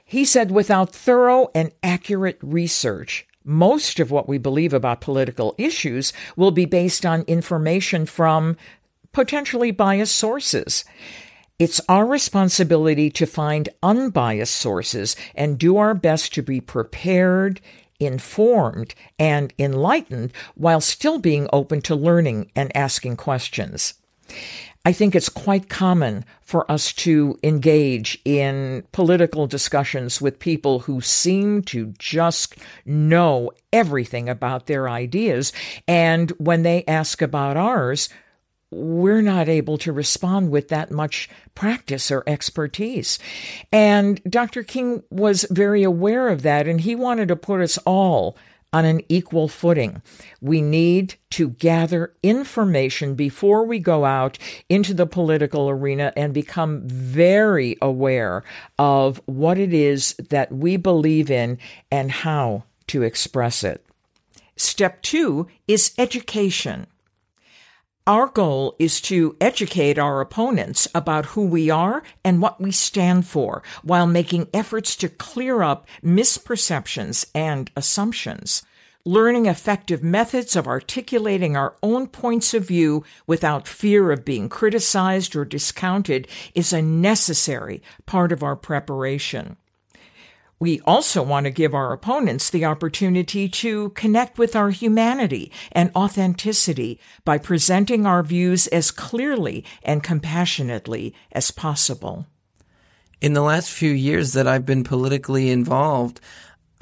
He 0.04 0.24
said, 0.24 0.50
without 0.50 0.94
thorough 0.94 1.50
and 1.54 1.72
accurate 1.82 2.38
research, 2.42 3.26
most 3.44 3.98
of 3.98 4.10
what 4.10 4.28
we 4.28 4.38
believe 4.38 4.72
about 4.72 5.00
political 5.00 5.54
issues 5.58 6.12
will 6.36 6.50
be 6.50 6.66
based 6.66 7.04
on 7.04 7.22
information 7.22 8.06
from 8.06 8.56
potentially 9.12 9.70
biased 9.70 10.14
sources. 10.14 10.84
It's 11.62 11.80
our 11.88 12.04
responsibility 12.04 13.08
to 13.10 13.24
find 13.24 13.68
unbiased 13.84 14.56
sources 14.56 15.14
and 15.32 15.60
do 15.60 15.76
our 15.76 15.94
best 15.94 16.34
to 16.34 16.42
be 16.42 16.60
prepared, 16.60 17.60
informed, 18.00 18.96
and 19.16 19.54
enlightened 19.60 20.32
while 20.56 20.80
still 20.80 21.20
being 21.20 21.46
open 21.52 21.80
to 21.82 21.94
learning 21.94 22.50
and 22.56 22.76
asking 22.76 23.14
questions. 23.14 23.94
I 24.84 24.92
think 24.92 25.14
it's 25.14 25.28
quite 25.28 25.68
common 25.68 26.24
for 26.40 26.68
us 26.68 26.92
to 26.94 27.38
engage 27.44 28.18
in 28.24 28.82
political 28.90 29.46
discussions 29.46 30.20
with 30.20 30.40
people 30.40 30.80
who 30.80 31.00
seem 31.00 31.62
to 31.66 31.94
just 31.96 32.56
know 32.84 33.52
everything 33.72 34.28
about 34.28 34.66
their 34.66 34.88
ideas. 34.88 35.52
And 35.86 36.32
when 36.38 36.64
they 36.64 36.82
ask 36.88 37.22
about 37.22 37.56
ours, 37.56 38.08
we're 38.72 39.22
not 39.22 39.48
able 39.48 39.78
to 39.78 39.92
respond 39.92 40.50
with 40.50 40.68
that 40.68 40.90
much 40.90 41.28
practice 41.54 42.10
or 42.10 42.24
expertise. 42.26 43.18
And 43.70 44.22
Dr. 44.24 44.62
King 44.62 45.02
was 45.10 45.46
very 45.50 45.82
aware 45.82 46.28
of 46.28 46.42
that, 46.42 46.66
and 46.66 46.80
he 46.80 46.94
wanted 46.94 47.28
to 47.28 47.36
put 47.36 47.60
us 47.60 47.78
all 47.84 48.36
on 48.72 48.84
an 48.86 49.02
equal 49.08 49.48
footing. 49.48 50.00
We 50.40 50.62
need 50.62 51.16
to 51.30 51.50
gather 51.50 52.14
information 52.22 53.14
before 53.14 53.64
we 53.64 53.78
go 53.78 54.04
out 54.04 54.38
into 54.68 54.94
the 54.94 55.06
political 55.06 55.68
arena 55.68 56.12
and 56.16 56.32
become 56.32 56.80
very 56.88 57.76
aware 57.82 58.44
of 58.78 59.20
what 59.26 59.58
it 59.58 59.74
is 59.74 60.14
that 60.30 60.50
we 60.50 60.78
believe 60.78 61.30
in 61.30 61.58
and 61.90 62.10
how 62.10 62.64
to 62.86 63.02
express 63.02 63.62
it. 63.62 63.84
Step 64.56 65.02
two 65.02 65.48
is 65.68 65.92
education. 65.98 66.86
Our 68.06 68.26
goal 68.26 68.74
is 68.80 69.00
to 69.02 69.36
educate 69.40 69.96
our 69.96 70.20
opponents 70.20 70.88
about 70.92 71.26
who 71.26 71.46
we 71.46 71.70
are 71.70 72.02
and 72.24 72.42
what 72.42 72.60
we 72.60 72.72
stand 72.72 73.28
for 73.28 73.62
while 73.84 74.08
making 74.08 74.48
efforts 74.52 74.96
to 74.96 75.08
clear 75.08 75.62
up 75.62 75.86
misperceptions 76.02 77.24
and 77.32 77.70
assumptions. 77.76 78.64
Learning 79.04 79.46
effective 79.46 80.02
methods 80.02 80.56
of 80.56 80.66
articulating 80.66 81.56
our 81.56 81.76
own 81.80 82.08
points 82.08 82.54
of 82.54 82.66
view 82.66 83.04
without 83.28 83.68
fear 83.68 84.10
of 84.10 84.24
being 84.24 84.48
criticized 84.48 85.36
or 85.36 85.44
discounted 85.44 86.26
is 86.56 86.72
a 86.72 86.82
necessary 86.82 87.84
part 88.04 88.32
of 88.32 88.42
our 88.42 88.56
preparation. 88.56 89.56
We 90.62 90.78
also 90.86 91.24
want 91.24 91.42
to 91.46 91.50
give 91.50 91.74
our 91.74 91.92
opponents 91.92 92.48
the 92.48 92.66
opportunity 92.66 93.48
to 93.48 93.88
connect 93.96 94.38
with 94.38 94.54
our 94.54 94.70
humanity 94.70 95.50
and 95.72 95.90
authenticity 95.96 97.00
by 97.24 97.38
presenting 97.38 98.06
our 98.06 98.22
views 98.22 98.68
as 98.68 98.92
clearly 98.92 99.64
and 99.82 100.04
compassionately 100.04 101.16
as 101.32 101.50
possible. 101.50 102.28
In 103.20 103.32
the 103.32 103.42
last 103.42 103.72
few 103.72 103.90
years 103.90 104.34
that 104.34 104.46
I've 104.46 104.64
been 104.64 104.84
politically 104.84 105.50
involved, 105.50 106.20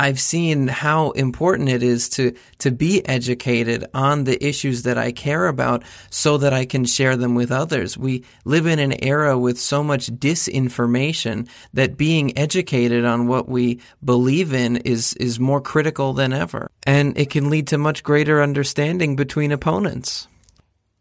I've 0.00 0.18
seen 0.18 0.66
how 0.66 1.10
important 1.10 1.68
it 1.68 1.82
is 1.82 2.08
to, 2.10 2.34
to 2.60 2.70
be 2.70 3.06
educated 3.06 3.84
on 3.92 4.24
the 4.24 4.42
issues 4.42 4.84
that 4.84 4.96
I 4.96 5.12
care 5.12 5.46
about 5.46 5.84
so 6.08 6.38
that 6.38 6.54
I 6.54 6.64
can 6.64 6.86
share 6.86 7.18
them 7.18 7.34
with 7.34 7.52
others. 7.52 7.98
We 7.98 8.24
live 8.46 8.64
in 8.64 8.78
an 8.78 9.04
era 9.04 9.38
with 9.38 9.60
so 9.60 9.84
much 9.84 10.06
disinformation 10.06 11.50
that 11.74 11.98
being 11.98 12.38
educated 12.38 13.04
on 13.04 13.26
what 13.26 13.46
we 13.46 13.82
believe 14.02 14.54
in 14.54 14.78
is, 14.78 15.12
is 15.20 15.38
more 15.38 15.60
critical 15.60 16.14
than 16.14 16.32
ever. 16.32 16.70
And 16.86 17.18
it 17.18 17.28
can 17.28 17.50
lead 17.50 17.66
to 17.66 17.76
much 17.76 18.02
greater 18.02 18.42
understanding 18.42 19.16
between 19.16 19.52
opponents. 19.52 20.28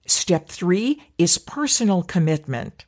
Step 0.07 0.49
three 0.49 1.01
is 1.17 1.37
personal 1.37 2.03
commitment. 2.03 2.83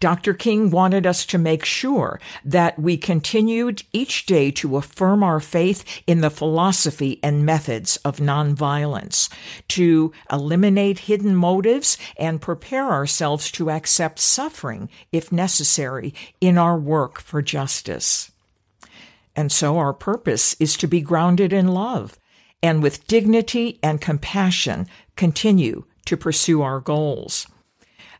Dr. 0.00 0.34
King 0.34 0.70
wanted 0.70 1.06
us 1.06 1.24
to 1.26 1.38
make 1.38 1.64
sure 1.64 2.20
that 2.44 2.78
we 2.78 2.96
continued 2.96 3.82
each 3.92 4.26
day 4.26 4.50
to 4.52 4.76
affirm 4.76 5.22
our 5.22 5.40
faith 5.40 6.02
in 6.06 6.20
the 6.20 6.30
philosophy 6.30 7.18
and 7.22 7.46
methods 7.46 7.96
of 7.98 8.18
nonviolence, 8.18 9.28
to 9.68 10.12
eliminate 10.30 11.00
hidden 11.00 11.34
motives 11.34 11.98
and 12.16 12.40
prepare 12.40 12.90
ourselves 12.90 13.50
to 13.52 13.70
accept 13.70 14.18
suffering, 14.18 14.88
if 15.12 15.32
necessary, 15.32 16.14
in 16.40 16.58
our 16.58 16.78
work 16.78 17.20
for 17.20 17.42
justice. 17.42 18.30
And 19.34 19.50
so 19.50 19.78
our 19.78 19.92
purpose 19.92 20.54
is 20.60 20.76
to 20.78 20.86
be 20.86 21.00
grounded 21.00 21.52
in 21.52 21.68
love 21.68 22.18
and 22.62 22.82
with 22.82 23.06
dignity 23.06 23.78
and 23.82 24.00
compassion 24.00 24.86
continue 25.16 25.84
to 26.04 26.16
pursue 26.16 26.62
our 26.62 26.80
goals. 26.80 27.46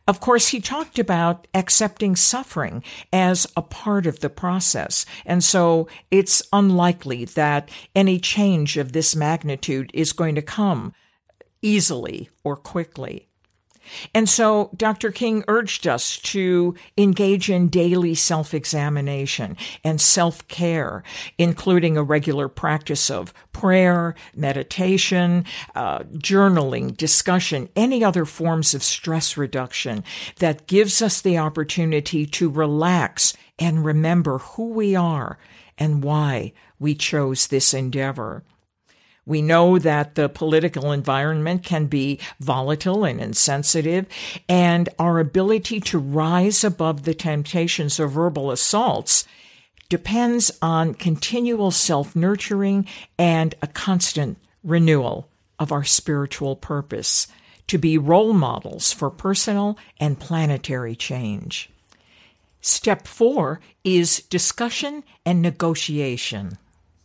Of 0.05 0.19
course, 0.19 0.49
he 0.49 0.59
talked 0.59 0.99
about 0.99 1.47
accepting 1.53 2.15
suffering 2.15 2.83
as 3.13 3.47
a 3.55 3.61
part 3.61 4.05
of 4.05 4.19
the 4.19 4.29
process. 4.29 5.05
And 5.25 5.43
so 5.43 5.87
it's 6.11 6.43
unlikely 6.51 7.25
that 7.25 7.69
any 7.95 8.19
change 8.19 8.77
of 8.77 8.91
this 8.91 9.15
magnitude 9.15 9.91
is 9.93 10.11
going 10.11 10.35
to 10.35 10.41
come 10.41 10.93
easily 11.61 12.29
or 12.43 12.57
quickly. 12.57 13.29
And 14.13 14.27
so 14.27 14.69
Dr. 14.75 15.11
King 15.11 15.43
urged 15.47 15.87
us 15.87 16.17
to 16.19 16.75
engage 16.97 17.49
in 17.49 17.69
daily 17.69 18.15
self 18.15 18.53
examination 18.53 19.57
and 19.83 19.99
self 19.99 20.47
care, 20.47 21.03
including 21.37 21.97
a 21.97 22.03
regular 22.03 22.47
practice 22.47 23.09
of 23.09 23.33
prayer, 23.51 24.15
meditation, 24.35 25.45
uh, 25.75 25.99
journaling, 25.99 26.95
discussion, 26.95 27.69
any 27.75 28.03
other 28.03 28.25
forms 28.25 28.73
of 28.73 28.83
stress 28.83 29.37
reduction 29.37 30.03
that 30.39 30.67
gives 30.67 31.01
us 31.01 31.21
the 31.21 31.37
opportunity 31.37 32.25
to 32.25 32.49
relax 32.49 33.33
and 33.59 33.85
remember 33.85 34.39
who 34.39 34.69
we 34.69 34.95
are 34.95 35.37
and 35.77 36.03
why 36.03 36.53
we 36.79 36.95
chose 36.95 37.47
this 37.47 37.73
endeavor. 37.73 38.43
We 39.25 39.41
know 39.41 39.79
that 39.79 40.15
the 40.15 40.27
political 40.27 40.91
environment 40.91 41.63
can 41.63 41.85
be 41.85 42.19
volatile 42.39 43.05
and 43.05 43.21
insensitive, 43.21 44.05
and 44.49 44.89
our 44.99 45.19
ability 45.19 45.79
to 45.81 45.99
rise 45.99 46.63
above 46.63 47.03
the 47.03 47.13
temptations 47.13 47.99
of 47.99 48.11
verbal 48.11 48.51
assaults 48.51 49.25
depends 49.87 50.51
on 50.61 50.93
continual 50.93 51.71
self 51.71 52.15
nurturing 52.15 52.87
and 53.17 53.55
a 53.61 53.67
constant 53.67 54.37
renewal 54.63 55.29
of 55.59 55.71
our 55.71 55.83
spiritual 55.83 56.55
purpose 56.55 57.27
to 57.67 57.77
be 57.77 57.97
role 57.97 58.33
models 58.33 58.91
for 58.91 59.09
personal 59.09 59.77
and 59.99 60.19
planetary 60.19 60.95
change. 60.95 61.69
Step 62.59 63.07
four 63.07 63.59
is 63.83 64.21
discussion 64.29 65.03
and 65.25 65.41
negotiation. 65.41 66.57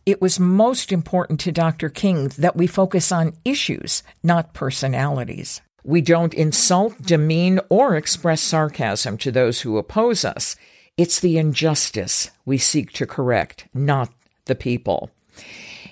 It 0.09 0.23
was 0.23 0.41
most 0.41 0.91
important 0.91 1.39
to 1.41 1.53
Dr. 1.53 1.91
King 1.91 2.29
that 2.39 2.57
we 2.57 2.67
focus 2.67 3.13
on 3.13 3.37
issues, 3.45 4.03
not 4.23 4.55
personalities. 4.55 5.61
We 5.85 6.01
don't 6.01 6.33
insult, 6.33 7.03
demean, 7.03 7.61
or 7.69 7.95
express 7.95 8.41
sarcasm 8.41 9.19
to 9.19 9.31
those 9.31 9.61
who 9.61 9.77
oppose 9.77 10.25
us. 10.25 10.57
It's 10.97 11.21
the 11.21 11.37
injustice 11.37 12.31
we 12.47 12.57
seek 12.57 12.93
to 12.93 13.07
correct, 13.07 13.69
not 13.75 14.09
the 14.47 14.55
people. 14.55 15.11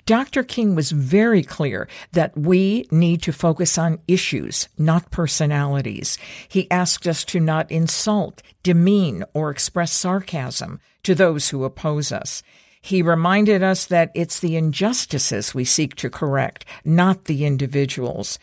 Dr. 0.07 0.41
King 0.41 0.73
was 0.73 0.89
very 0.89 1.43
clear 1.43 1.87
that 2.13 2.35
we 2.35 2.87
need 2.89 3.21
to 3.21 3.31
focus 3.31 3.77
on 3.77 3.99
issues, 4.07 4.67
not 4.79 5.11
personalities. 5.11 6.17
He 6.47 6.71
asked 6.71 7.07
us 7.07 7.23
to 7.25 7.39
not 7.39 7.71
insult, 7.71 8.41
demean, 8.63 9.25
or 9.35 9.51
express 9.51 9.91
sarcasm 9.91 10.79
to 11.03 11.13
those 11.13 11.49
who 11.49 11.63
oppose 11.63 12.11
us. 12.11 12.41
He 12.87 13.01
reminded 13.01 13.63
us 13.63 13.85
that 13.87 14.11
it's 14.13 14.39
the 14.39 14.55
injustices 14.55 15.53
we 15.53 15.65
seek 15.65 15.95
to 15.95 16.09
correct, 16.09 16.63
not 16.85 17.25
the 17.25 17.45
individuals 17.45 18.39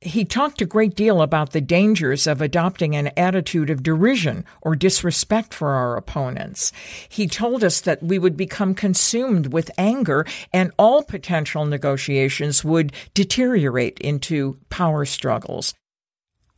he 0.00 0.24
talked 0.24 0.60
a 0.60 0.66
great 0.66 0.94
deal 0.94 1.22
about 1.22 1.52
the 1.52 1.62
dangers 1.62 2.26
of 2.26 2.42
adopting 2.42 2.94
an 2.94 3.10
attitude 3.16 3.70
of 3.70 3.82
derision 3.82 4.44
or 4.60 4.76
disrespect 4.76 5.54
for 5.54 5.70
our 5.70 5.96
opponents. 5.96 6.72
He 7.08 7.26
told 7.26 7.64
us 7.64 7.80
that 7.80 8.02
we 8.02 8.18
would 8.18 8.36
become 8.36 8.74
consumed 8.74 9.52
with 9.52 9.70
anger 9.78 10.26
and 10.52 10.72
all 10.78 11.02
potential 11.04 11.64
negotiations 11.64 12.62
would 12.62 12.92
deteriorate 13.14 13.98
into 14.00 14.58
power 14.68 15.06
struggles. 15.06 15.72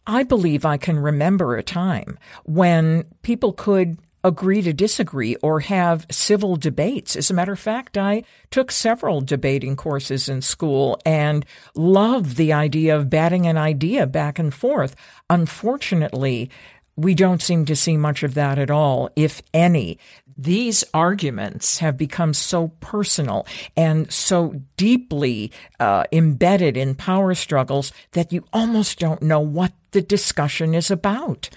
I 0.09 0.23
believe 0.25 0.65
I 0.65 0.77
can 0.77 0.99
remember 0.99 1.57
a 1.57 1.63
time 1.63 2.19
when 2.45 3.05
people 3.23 3.53
could 3.53 3.99
agree 4.27 4.61
to 4.61 4.73
disagree 4.73 5.37
or 5.37 5.61
have 5.61 6.05
civil 6.11 6.57
debates. 6.57 7.15
As 7.15 7.31
a 7.31 7.35
matter 7.35 7.53
of 7.53 7.61
fact, 7.61 7.97
I 7.97 8.25
took 8.51 8.73
several 8.73 9.21
debating 9.21 9.77
courses 9.77 10.29
in 10.29 10.43
school 10.43 10.99
and 11.07 11.47
loved 11.77 12.37
the 12.37 12.53
idea 12.53 12.97
of 12.97 13.09
batting 13.09 13.47
an 13.47 13.57
idea 13.57 14.07
back 14.07 14.41
and 14.41 14.53
forth. 14.53 14.97
Unfortunately, 15.31 16.51
we 16.97 17.15
don't 17.15 17.43
seem 17.43 17.67
to 17.67 17.77
see 17.77 17.97
much 17.97 18.23
of 18.23 18.35
that 18.35 18.59
at 18.59 18.71
all, 18.71 19.11
if 19.15 19.43
any. 19.55 19.99
These 20.37 20.83
arguments 20.93 21.79
have 21.79 21.97
become 21.97 22.35
so 22.35 22.69
personal 22.81 23.47
and 23.77 24.11
so 24.13 24.61
deeply 24.77 25.53
uh, 25.79 26.05
embedded 26.11 26.77
in 26.77 26.95
power 26.95 27.35
struggles 27.35 27.93
that 28.13 28.33
you 28.33 28.45
almost 28.53 28.99
don't 28.99 29.23
know 29.23 29.41
what 29.41 29.73
the 29.93 30.03
discussion 30.03 30.75
is 30.75 30.91
about. 30.91 31.49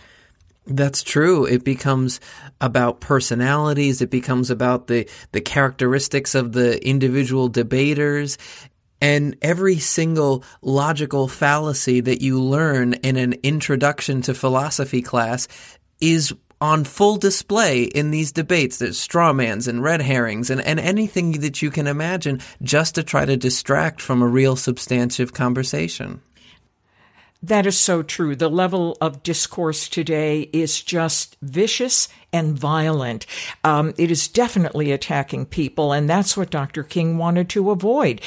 That's 0.65 1.02
true. 1.02 1.45
It 1.45 1.63
becomes 1.63 2.19
about 2.62 3.02
personalities. 3.02 4.02
It 4.02 4.10
becomes 4.10 4.52
about 4.52 4.88
the, 4.88 5.10
the 5.32 5.41
characteristics 5.41 6.36
of 6.36 6.52
the 6.52 6.86
individual 6.88 7.48
debaters. 7.48 8.38
And 9.02 9.38
every 9.41 9.80
single 9.80 10.43
logical 10.62 11.28
fallacy 11.28 12.02
that 12.02 12.22
you 12.22 12.41
learn 12.41 12.93
in 12.93 13.15
an 13.15 13.34
introduction 13.43 14.22
to 14.24 14.34
philosophy 14.34 15.02
class 15.02 15.48
is 16.02 16.34
on 16.62 16.84
full 16.84 17.15
display 17.15 17.84
in 17.84 18.12
these 18.12 18.32
debates. 18.32 18.78
There's 18.78 19.00
strawmans 19.00 19.67
and 19.67 19.82
red 19.82 20.02
herrings 20.02 20.50
and, 20.50 20.60
and 20.62 20.80
anything 20.80 21.32
that 21.39 21.62
you 21.62 21.72
can 21.72 21.88
imagine 21.88 22.41
just 22.62 22.95
to 22.95 23.04
try 23.04 23.26
to 23.26 23.38
distract 23.38 24.02
from 24.02 24.22
a 24.22 24.28
real 24.28 24.56
substantive 24.56 25.34
conversation. 25.34 26.22
That 27.41 27.65
is 27.65 27.80
so 27.80 28.04
true. 28.04 28.36
The 28.36 28.49
level 28.49 28.97
of 28.99 29.23
discourse 29.23 29.88
today 29.88 30.49
is 30.52 30.82
just 30.82 31.38
vicious 31.41 32.10
and 32.34 32.58
violent. 32.58 33.25
Um, 33.63 33.93
it 33.97 34.12
is 34.12 34.28
definitely 34.28 34.91
attacking 34.91 35.45
people, 35.45 35.93
and 35.93 36.10
that's 36.10 36.36
what 36.36 36.49
Dr. 36.49 36.84
King 36.84 37.17
wanted 37.17 37.49
to 37.49 37.71
avoid. 37.71 38.21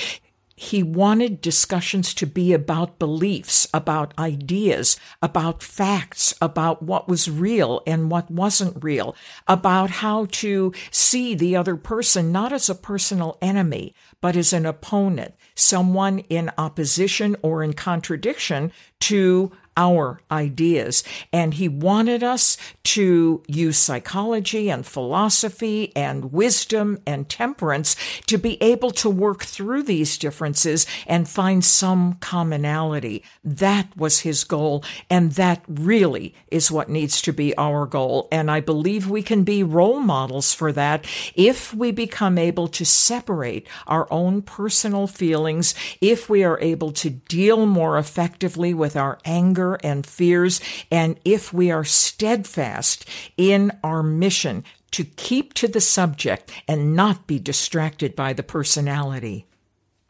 He 0.62 0.84
wanted 0.84 1.40
discussions 1.40 2.14
to 2.14 2.24
be 2.24 2.52
about 2.52 3.00
beliefs, 3.00 3.66
about 3.74 4.16
ideas, 4.16 4.96
about 5.20 5.60
facts, 5.60 6.34
about 6.40 6.84
what 6.84 7.08
was 7.08 7.28
real 7.28 7.82
and 7.84 8.12
what 8.12 8.30
wasn't 8.30 8.82
real, 8.82 9.16
about 9.48 9.90
how 9.90 10.26
to 10.26 10.72
see 10.92 11.34
the 11.34 11.56
other 11.56 11.74
person 11.74 12.30
not 12.30 12.52
as 12.52 12.70
a 12.70 12.76
personal 12.76 13.38
enemy, 13.42 13.92
but 14.20 14.36
as 14.36 14.52
an 14.52 14.64
opponent, 14.64 15.34
someone 15.56 16.20
in 16.20 16.52
opposition 16.56 17.34
or 17.42 17.64
in 17.64 17.72
contradiction 17.72 18.70
to 19.00 19.50
our 19.76 20.20
ideas. 20.30 21.02
And 21.32 21.54
he 21.54 21.68
wanted 21.68 22.22
us 22.22 22.56
to 22.84 23.42
use 23.46 23.78
psychology 23.78 24.70
and 24.70 24.84
philosophy 24.84 25.92
and 25.96 26.32
wisdom 26.32 26.98
and 27.06 27.28
temperance 27.28 27.96
to 28.26 28.38
be 28.38 28.62
able 28.62 28.90
to 28.92 29.08
work 29.08 29.44
through 29.44 29.84
these 29.84 30.18
differences 30.18 30.86
and 31.06 31.28
find 31.28 31.64
some 31.64 32.14
commonality. 32.14 33.22
That 33.44 33.96
was 33.96 34.20
his 34.20 34.44
goal. 34.44 34.84
And 35.08 35.32
that 35.32 35.62
really 35.68 36.34
is 36.50 36.70
what 36.70 36.88
needs 36.88 37.22
to 37.22 37.32
be 37.32 37.56
our 37.56 37.86
goal. 37.86 38.28
And 38.30 38.50
I 38.50 38.60
believe 38.60 39.08
we 39.08 39.22
can 39.22 39.44
be 39.44 39.62
role 39.62 40.00
models 40.00 40.52
for 40.52 40.72
that 40.72 41.04
if 41.34 41.74
we 41.74 41.92
become 41.92 42.38
able 42.38 42.68
to 42.68 42.84
separate 42.84 43.66
our 43.86 44.06
own 44.10 44.42
personal 44.42 45.06
feelings, 45.06 45.74
if 46.00 46.28
we 46.28 46.44
are 46.44 46.60
able 46.60 46.92
to 46.92 47.10
deal 47.10 47.66
more 47.66 47.98
effectively 47.98 48.74
with 48.74 48.96
our 48.96 49.18
anger 49.24 49.61
anger 49.62 49.78
and 49.82 50.06
fears, 50.06 50.60
and 50.90 51.18
if 51.24 51.52
we 51.52 51.70
are 51.70 51.84
steadfast 51.84 53.08
in 53.36 53.72
our 53.82 54.02
mission 54.02 54.64
to 54.90 55.04
keep 55.04 55.54
to 55.54 55.68
the 55.68 55.80
subject 55.80 56.52
and 56.68 56.94
not 56.94 57.26
be 57.26 57.38
distracted 57.38 58.14
by 58.14 58.32
the 58.32 58.42
personality. 58.42 59.46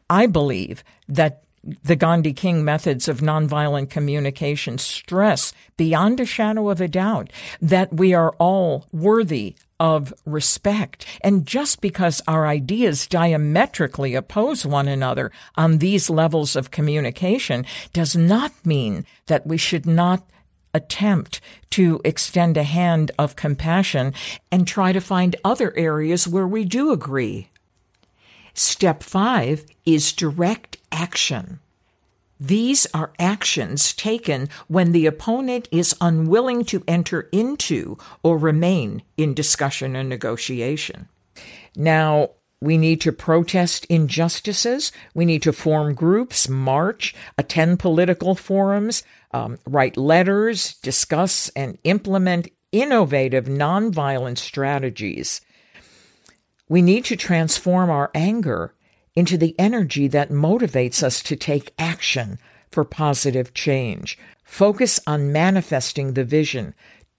I 0.09 0.27
believe 0.27 0.83
that 1.07 1.43
the 1.83 1.95
Gandhi 1.95 2.33
King 2.33 2.65
methods 2.65 3.07
of 3.07 3.21
nonviolent 3.21 3.89
communication 3.89 4.77
stress 4.77 5.53
beyond 5.77 6.19
a 6.19 6.25
shadow 6.25 6.69
of 6.69 6.81
a 6.81 6.89
doubt 6.89 7.31
that 7.61 7.93
we 7.93 8.13
are 8.13 8.35
all 8.37 8.85
worthy 8.91 9.55
of 9.83 10.13
respect. 10.25 11.05
And 11.21 11.45
just 11.45 11.81
because 11.81 12.21
our 12.25 12.47
ideas 12.47 13.05
diametrically 13.05 14.15
oppose 14.15 14.65
one 14.65 14.87
another 14.87 15.29
on 15.57 15.79
these 15.79 16.09
levels 16.09 16.55
of 16.55 16.71
communication 16.71 17.65
does 17.91 18.15
not 18.15 18.53
mean 18.65 19.05
that 19.25 19.45
we 19.45 19.57
should 19.57 19.85
not 19.85 20.23
attempt 20.73 21.41
to 21.71 21.99
extend 22.05 22.55
a 22.55 22.63
hand 22.63 23.11
of 23.19 23.35
compassion 23.35 24.13
and 24.49 24.65
try 24.65 24.93
to 24.93 25.01
find 25.01 25.35
other 25.43 25.75
areas 25.77 26.29
where 26.29 26.47
we 26.47 26.63
do 26.63 26.93
agree. 26.93 27.49
Step 28.53 29.03
five 29.03 29.65
is 29.85 30.13
direct 30.13 30.77
action. 30.93 31.59
These 32.43 32.85
are 32.93 33.13
actions 33.19 33.93
taken 33.93 34.49
when 34.67 34.91
the 34.91 35.05
opponent 35.05 35.69
is 35.71 35.95
unwilling 36.01 36.65
to 36.65 36.83
enter 36.89 37.29
into 37.31 37.97
or 38.21 38.37
remain 38.37 39.01
in 39.15 39.33
discussion 39.33 39.95
and 39.95 40.09
negotiation. 40.09 41.07
Now, 41.73 42.31
we 42.59 42.77
need 42.77 42.99
to 43.01 43.13
protest 43.13 43.85
injustices. 43.85 44.91
We 45.13 45.23
need 45.23 45.41
to 45.43 45.53
form 45.53 45.93
groups, 45.93 46.49
march, 46.49 47.15
attend 47.37 47.79
political 47.79 48.35
forums, 48.35 49.03
um, 49.31 49.57
write 49.65 49.95
letters, 49.95 50.73
discuss 50.79 51.47
and 51.55 51.77
implement 51.85 52.49
innovative 52.73 53.45
nonviolent 53.45 54.37
strategies. 54.37 55.39
We 56.67 56.81
need 56.81 57.05
to 57.05 57.15
transform 57.15 57.89
our 57.89 58.11
anger 58.13 58.73
into 59.15 59.37
the 59.37 59.55
energy 59.59 60.07
that 60.07 60.29
motivates 60.29 61.03
us 61.03 61.21
to 61.23 61.35
take 61.35 61.73
action 61.77 62.39
for 62.71 62.83
positive 62.83 63.53
change. 63.53 64.17
Focus 64.43 64.99
on 65.05 65.31
manifesting 65.31 66.13
the 66.13 66.23
vision. 66.23 66.73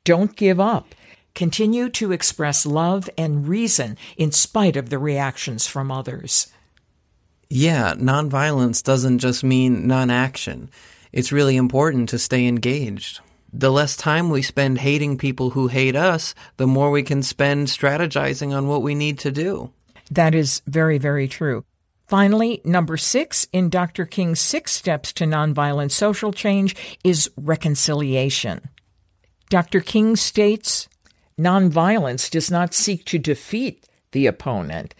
Don't 0.04 0.36
give 0.36 0.60
up. 0.60 0.94
Continue 1.34 1.88
to 1.90 2.12
express 2.12 2.64
love 2.64 3.10
and 3.18 3.48
reason 3.48 3.96
in 4.16 4.30
spite 4.30 4.76
of 4.76 4.90
the 4.90 4.98
reactions 4.98 5.66
from 5.66 5.90
others. 5.90 6.52
Yeah, 7.50 7.94
nonviolence 7.94 8.82
doesn't 8.82 9.18
just 9.18 9.44
mean 9.44 9.86
non 9.86 10.10
action. 10.10 10.70
It's 11.12 11.32
really 11.32 11.56
important 11.56 12.08
to 12.08 12.18
stay 12.18 12.46
engaged. 12.46 13.20
The 13.52 13.70
less 13.70 13.96
time 13.96 14.30
we 14.30 14.42
spend 14.42 14.78
hating 14.78 15.18
people 15.18 15.50
who 15.50 15.68
hate 15.68 15.94
us, 15.94 16.34
the 16.56 16.66
more 16.66 16.90
we 16.90 17.04
can 17.04 17.22
spend 17.22 17.68
strategizing 17.68 18.52
on 18.52 18.66
what 18.66 18.82
we 18.82 18.96
need 18.96 19.18
to 19.20 19.30
do. 19.30 19.72
That 20.10 20.34
is 20.34 20.60
very, 20.66 20.98
very 20.98 21.28
true. 21.28 21.64
Finally, 22.06 22.60
number 22.64 22.96
six 22.96 23.46
in 23.52 23.70
Dr. 23.70 24.04
King's 24.04 24.40
six 24.40 24.72
steps 24.72 25.12
to 25.14 25.24
nonviolent 25.24 25.90
social 25.90 26.32
change 26.32 26.76
is 27.02 27.30
reconciliation. 27.36 28.60
Dr. 29.48 29.80
King 29.80 30.16
states 30.16 30.88
nonviolence 31.38 32.30
does 32.30 32.50
not 32.50 32.74
seek 32.74 33.04
to 33.06 33.18
defeat 33.18 33.88
the 34.12 34.26
opponent. 34.26 34.94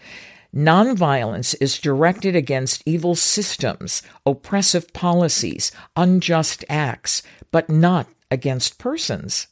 Nonviolence 0.53 1.53
is 1.59 1.79
directed 1.79 2.35
against 2.35 2.81
evil 2.85 3.13
systems, 3.13 4.01
oppressive 4.25 4.91
policies, 4.93 5.71
unjust 5.95 6.63
acts, 6.69 7.21
but 7.51 7.69
not 7.69 8.07
against 8.31 8.79
persons. 8.79 9.47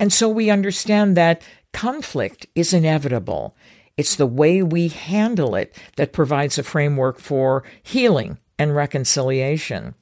And 0.00 0.12
so 0.12 0.28
we 0.28 0.50
understand 0.50 1.16
that 1.16 1.42
conflict 1.72 2.46
is 2.54 2.74
inevitable. 2.74 3.56
It's 3.96 4.16
the 4.16 4.26
way 4.26 4.62
we 4.62 4.88
handle 4.88 5.54
it 5.54 5.76
that 5.96 6.12
provides 6.12 6.58
a 6.58 6.62
framework 6.62 7.18
for 7.18 7.62
healing 7.82 8.38
and 8.58 8.74
reconciliation. 8.74 9.94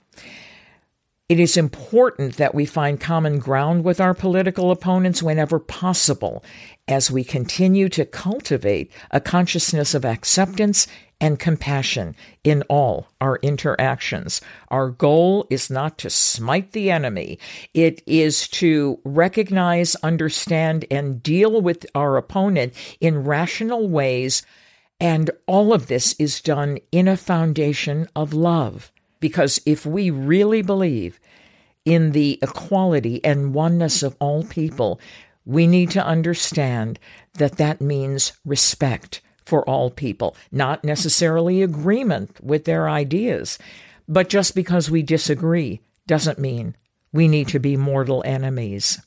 It 1.31 1.39
is 1.39 1.57
important 1.57 2.39
that 2.39 2.57
we 2.57 2.67
find 2.67 3.01
common 3.01 3.39
ground 3.39 3.85
with 3.85 4.01
our 4.01 4.15
political 4.15 4.73
opponents 4.73 5.23
whenever 5.23 5.61
possible 5.61 6.43
as 6.89 7.09
we 7.09 7.23
continue 7.23 7.89
to 7.91 8.05
cultivate 8.05 8.91
a 9.13 9.21
consciousness 9.21 9.95
of 9.95 10.05
acceptance 10.05 10.89
and 11.21 11.39
compassion 11.39 12.17
in 12.43 12.63
all 12.63 13.07
our 13.21 13.37
interactions. 13.43 14.41
Our 14.73 14.91
goal 14.91 15.47
is 15.51 15.71
not 15.71 15.99
to 15.99 16.11
smite 16.11 16.73
the 16.73 16.91
enemy, 16.91 17.39
it 17.75 18.03
is 18.07 18.49
to 18.49 18.99
recognize, 19.05 19.95
understand, 20.03 20.85
and 20.91 21.23
deal 21.23 21.63
with 21.63 21.87
our 21.95 22.17
opponent 22.17 22.75
in 23.01 23.23
rational 23.23 23.89
ways. 23.89 24.43
And 24.99 25.31
all 25.47 25.73
of 25.73 25.87
this 25.87 26.13
is 26.15 26.41
done 26.41 26.79
in 26.91 27.07
a 27.07 27.17
foundation 27.17 28.09
of 28.17 28.35
love. 28.35 28.91
Because 29.21 29.61
if 29.67 29.87
we 29.87 30.11
really 30.11 30.63
believe 30.63 31.21
in 31.85 32.13
the 32.13 32.39
equality 32.43 33.25
and 33.25 33.55
oneness 33.55 34.03
of 34.03 34.17
all 34.19 34.45
people, 34.45 35.01
we 35.45 35.67
need 35.67 35.91
to 35.91 36.05
understand 36.05 36.99
that 37.35 37.57
that 37.57 37.81
means 37.81 38.33
respect 38.45 39.21
for 39.45 39.69
all 39.69 39.91
people, 39.91 40.37
not 40.53 40.85
necessarily 40.85 41.63
agreement 41.63 42.43
with 42.43 42.65
their 42.65 42.89
ideas. 42.89 43.59
But 44.09 44.29
just 44.29 44.55
because 44.55 44.91
we 44.91 45.03
disagree 45.03 45.81
doesn't 46.07 46.39
mean 46.39 46.77
we 47.13 47.29
need 47.29 47.49
to 47.49 47.59
be 47.59 47.77
mortal 47.77 48.23
enemies. 48.25 49.01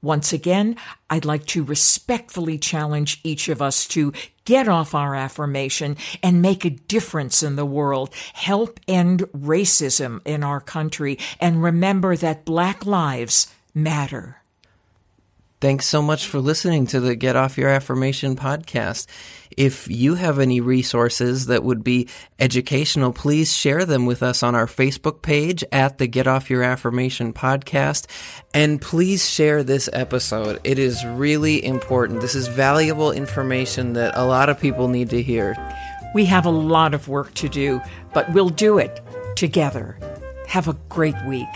Once 0.00 0.32
again, 0.32 0.76
I'd 1.10 1.24
like 1.24 1.44
to 1.46 1.64
respectfully 1.64 2.56
challenge 2.56 3.20
each 3.24 3.48
of 3.48 3.60
us 3.60 3.86
to 3.88 4.12
get 4.44 4.68
off 4.68 4.94
our 4.94 5.14
affirmation 5.14 5.96
and 6.22 6.40
make 6.40 6.64
a 6.64 6.70
difference 6.70 7.42
in 7.42 7.56
the 7.56 7.66
world, 7.66 8.14
help 8.32 8.78
end 8.86 9.20
racism 9.36 10.20
in 10.24 10.44
our 10.44 10.60
country, 10.60 11.18
and 11.40 11.62
remember 11.62 12.16
that 12.16 12.44
Black 12.44 12.86
lives 12.86 13.52
matter. 13.74 14.36
Thanks 15.60 15.86
so 15.86 16.00
much 16.00 16.28
for 16.28 16.38
listening 16.38 16.86
to 16.86 17.00
the 17.00 17.16
Get 17.16 17.34
Off 17.34 17.58
Your 17.58 17.68
Affirmation 17.68 18.36
podcast. 18.36 19.08
If 19.58 19.90
you 19.90 20.14
have 20.14 20.38
any 20.38 20.60
resources 20.60 21.46
that 21.46 21.64
would 21.64 21.82
be 21.82 22.06
educational, 22.38 23.12
please 23.12 23.52
share 23.52 23.84
them 23.84 24.06
with 24.06 24.22
us 24.22 24.44
on 24.44 24.54
our 24.54 24.66
Facebook 24.66 25.20
page 25.20 25.64
at 25.72 25.98
the 25.98 26.06
Get 26.06 26.28
Off 26.28 26.48
Your 26.48 26.62
Affirmation 26.62 27.32
podcast. 27.32 28.06
And 28.54 28.80
please 28.80 29.28
share 29.28 29.64
this 29.64 29.90
episode. 29.92 30.60
It 30.62 30.78
is 30.78 31.04
really 31.04 31.64
important. 31.64 32.20
This 32.20 32.36
is 32.36 32.46
valuable 32.46 33.10
information 33.10 33.94
that 33.94 34.16
a 34.16 34.24
lot 34.24 34.48
of 34.48 34.60
people 34.60 34.86
need 34.86 35.10
to 35.10 35.20
hear. 35.20 35.56
We 36.14 36.24
have 36.26 36.46
a 36.46 36.50
lot 36.50 36.94
of 36.94 37.08
work 37.08 37.34
to 37.34 37.48
do, 37.48 37.80
but 38.14 38.32
we'll 38.32 38.50
do 38.50 38.78
it 38.78 39.00
together. 39.34 39.98
Have 40.46 40.68
a 40.68 40.76
great 40.88 41.16
week. 41.26 41.48